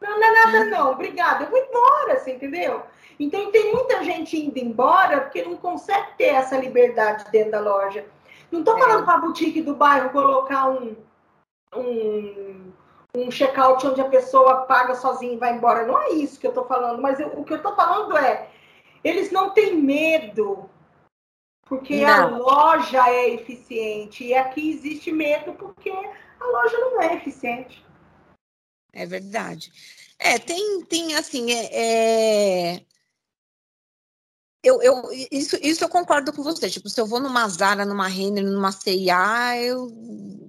[0.00, 1.44] Não, não é nada, não, obrigado.
[1.44, 2.82] Eu vou embora, você entendeu?
[3.20, 8.06] Então, tem muita gente indo embora porque não consegue ter essa liberdade dentro da loja.
[8.50, 9.04] Não estou falando é.
[9.04, 10.96] para a boutique do bairro colocar um,
[11.76, 12.72] um,
[13.14, 15.86] um check-out onde a pessoa paga sozinha e vai embora.
[15.86, 17.02] Não é isso que eu estou falando.
[17.02, 18.48] Mas eu, o que eu estou falando é,
[19.04, 20.70] eles não têm medo
[21.66, 22.08] porque não.
[22.08, 24.24] a loja é eficiente.
[24.24, 27.84] E aqui existe medo porque a loja não é eficiente.
[28.94, 29.70] É verdade.
[30.18, 32.80] É, tem, tem assim, é, é,
[34.62, 36.68] eu, eu, isso, isso eu concordo com você.
[36.68, 39.88] Tipo, se eu vou numa Zara, numa Renner, numa C&A, eu,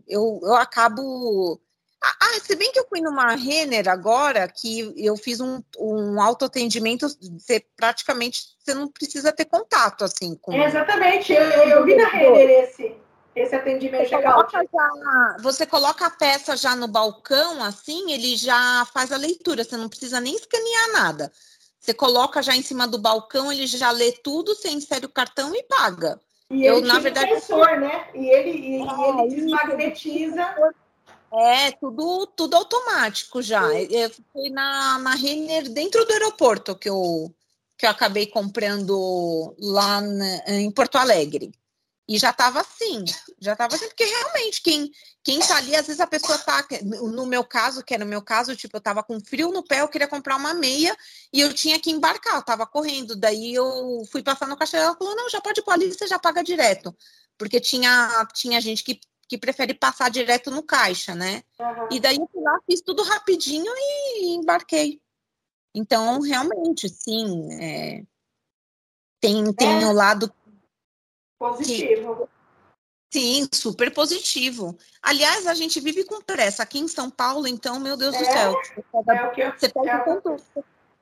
[0.07, 1.59] eu, eu acabo...
[2.03, 6.19] Ah, ah, se bem que eu fui numa Renner agora, que eu fiz um, um
[6.19, 7.07] autoatendimento,
[7.37, 10.51] você praticamente você não precisa ter contato, assim, com...
[10.53, 12.95] exatamente, eu, eu vi na Renner esse,
[13.35, 18.83] esse atendimento você coloca, já, você coloca a peça já no balcão, assim, ele já
[18.91, 21.31] faz a leitura, você não precisa nem escanear nada.
[21.81, 25.55] Você coloca já em cima do balcão, ele já lê tudo, você insere o cartão
[25.55, 26.21] e paga.
[26.47, 28.07] E eu, ele na verdade, sensor, né?
[28.13, 30.73] E ele, e, é, ele desmagnetiza.
[31.33, 33.63] É, tudo, tudo automático já.
[34.31, 37.33] Foi na, na Renner, dentro do aeroporto, que eu,
[37.75, 41.51] que eu acabei comprando lá na, em Porto Alegre.
[42.11, 43.05] E já estava assim,
[43.39, 44.91] já estava assim, porque realmente quem,
[45.23, 48.21] quem tá ali, às vezes a pessoa tá, no meu caso, que era o meu
[48.21, 50.93] caso, tipo, eu tava com frio no pé, eu queria comprar uma meia
[51.31, 53.15] e eu tinha que embarcar, eu tava correndo.
[53.15, 56.05] Daí eu fui passar no caixa e ela falou: não, já pode pôr ali, você
[56.05, 56.93] já paga direto.
[57.37, 61.43] Porque tinha, tinha gente que, que prefere passar direto no caixa, né?
[61.57, 61.87] Uhum.
[61.91, 64.99] E daí eu fui lá, fiz tudo rapidinho e embarquei.
[65.73, 68.03] Então, realmente, sim, é,
[69.21, 69.87] tem, tem é.
[69.87, 70.29] o lado
[71.41, 72.29] Positivo.
[73.11, 74.77] Sim, super positivo.
[75.01, 78.25] Aliás, a gente vive com pressa aqui em São Paulo, então, meu Deus é, do
[78.25, 78.51] céu.
[78.51, 78.81] É
[79.57, 80.37] você, perde é muito,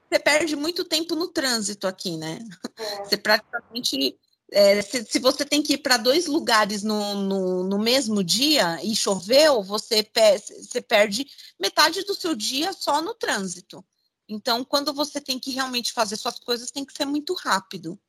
[0.10, 2.40] você perde muito tempo no trânsito aqui, né?
[2.78, 3.04] É.
[3.04, 4.18] Você praticamente.
[4.52, 8.80] É, se, se, você tem que ir para dois lugares no, no, no, mesmo dia
[8.82, 10.10] e choveu, você,
[10.58, 11.28] você perde
[11.60, 13.86] metade do seu dia só no trânsito.
[14.28, 18.00] Então, quando você tem que realmente fazer suas coisas, tem que ser muito rápido.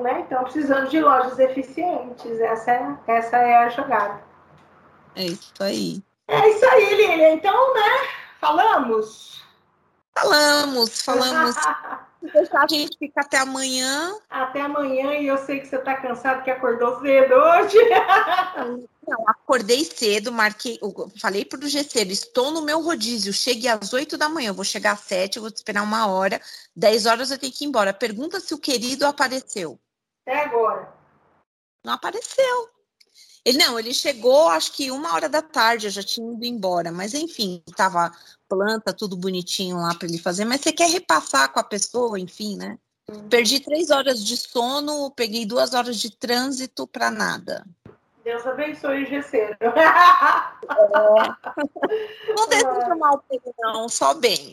[0.00, 0.20] Então, né?
[0.20, 2.40] Então, precisando de lojas eficientes.
[2.40, 4.22] Essa é, essa é a jogada.
[5.14, 6.02] É isso aí.
[6.26, 7.34] É isso aí, Lília.
[7.34, 8.08] Então, né?
[8.40, 9.44] Falamos?
[10.14, 11.56] Falamos, falamos.
[12.32, 14.14] deixar a gente ficar até amanhã.
[14.28, 17.78] Até amanhã, e eu sei que você está cansado, que acordou cedo hoje.
[19.08, 20.78] Não, acordei cedo, marquei,
[21.20, 24.92] falei para o Gesseiro, estou no meu rodízio, chegue às 8 da manhã, vou chegar
[24.92, 26.40] às 7, vou esperar uma hora,
[26.76, 27.92] 10 horas eu tenho que ir embora.
[27.92, 29.80] Pergunta se o querido apareceu.
[30.26, 30.92] Até agora.
[31.84, 32.68] Não apareceu.
[33.44, 36.92] Ele não, ele chegou, acho que uma hora da tarde, eu já tinha ido embora,
[36.92, 38.12] mas enfim, estava
[38.48, 42.56] planta, tudo bonitinho lá para ele fazer, mas você quer repassar com a pessoa, enfim,
[42.56, 42.78] né?
[43.28, 47.64] Perdi três horas de sono, peguei duas horas de trânsito para nada.
[48.22, 49.56] Deus abençoe o Gesseiro.
[50.70, 52.32] É.
[52.32, 53.24] Não desejo mal
[53.58, 54.52] não, só bem.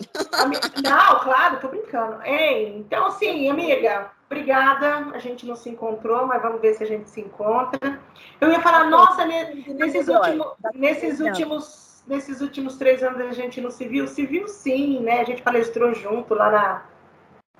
[0.83, 2.23] Não, claro, tô brincando.
[2.23, 5.09] Ei, então, assim, amiga, obrigada.
[5.13, 7.99] A gente não se encontrou, mas vamos ver se a gente se encontra.
[8.39, 13.71] Eu ia falar, nossa, nesses, últimos, nesses últimos, nesses últimos três anos a gente não
[13.71, 14.07] se viu.
[14.07, 15.21] Se viu sim, né?
[15.21, 16.85] A gente palestrou junto lá na,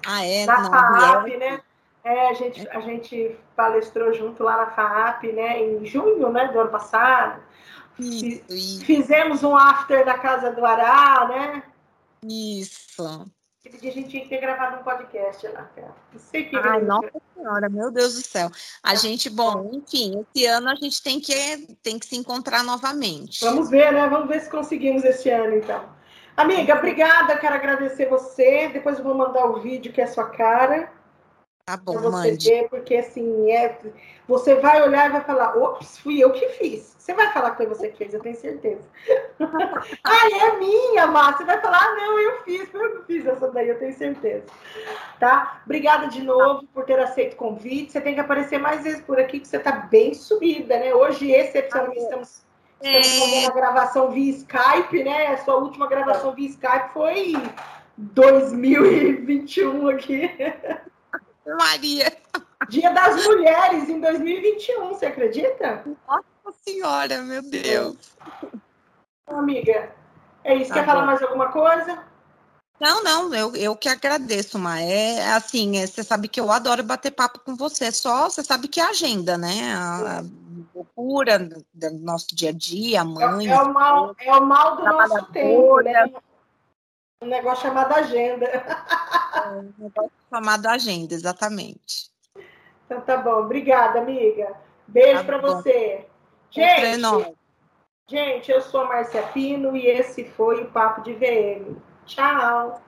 [0.05, 0.45] ah, é?
[0.45, 1.59] na FAAP, né?
[2.03, 6.59] É, a gente, a gente palestrou junto lá na FAAP, né, em junho, né, do
[6.59, 7.41] ano passado.
[7.99, 8.85] Isso, isso.
[8.85, 11.63] Fizemos um after na casa do Ará, né?
[12.23, 13.29] Isso.
[13.67, 15.93] Aquele dia a gente tinha que ter gravado um podcast lá, cara.
[16.13, 18.49] Não sei que Ai, nossa senhora, meu Deus do céu.
[18.81, 23.43] A gente, bom, enfim, esse ano a gente tem que, tem que se encontrar novamente.
[23.43, 24.07] Vamos ver, né?
[24.07, 25.83] Vamos ver se conseguimos esse ano, então.
[26.37, 28.69] Amiga, obrigada, quero agradecer você.
[28.69, 30.89] Depois eu vou mandar o vídeo que é a sua cara.
[31.67, 32.49] Tá bom, você mande.
[32.49, 33.77] Ver, porque assim, é,
[34.25, 36.95] você vai olhar e vai falar, ops, fui eu que fiz.
[36.97, 38.87] Você vai falar que foi você que fez, eu tenho certeza.
[40.01, 41.39] ah, é minha, Márcia.
[41.39, 44.45] Você vai falar, ah, não, eu fiz, eu que fiz essa daí, eu tenho certeza.
[45.19, 45.59] Tá?
[45.65, 47.91] Obrigada de novo por ter aceito o convite.
[47.91, 50.95] Você tem que aparecer mais vezes por aqui, que você está bem subida, né?
[50.95, 52.45] Hoje, excepcionalmente, estamos,
[52.81, 53.19] estamos é.
[53.19, 55.33] fazendo a gravação via Skype, né?
[55.33, 57.33] A sua última gravação via Skype foi
[57.97, 60.31] 2021 aqui.
[61.55, 62.15] Maria.
[62.69, 65.83] Dia das Mulheres em 2021, você acredita?
[66.07, 67.95] Nossa Senhora, meu Deus.
[69.27, 69.91] Amiga,
[70.43, 70.69] é isso.
[70.69, 70.87] Tá Quer bom.
[70.87, 72.03] falar mais alguma coisa?
[72.79, 76.83] Não, não, eu, eu que agradeço, mas é assim, é, você sabe que eu adoro
[76.83, 79.73] bater papo com você, só você sabe que é agenda, né?
[79.73, 80.23] A, a
[80.75, 83.47] loucura do nosso dia a dia, a mãe.
[83.47, 86.11] É, é o, mal, é o mal do nosso tempo, né?
[87.21, 88.45] Um negócio chamado agenda.
[88.45, 92.11] É, um negócio chamado agenda, exatamente.
[92.85, 93.43] Então tá bom.
[93.43, 94.55] Obrigada, amiga.
[94.87, 96.05] Beijo tá para você.
[96.49, 97.35] Gente,
[98.07, 101.75] gente, eu sou a Marcia Pino e esse foi o Papo de VM.
[102.05, 102.81] Tchau.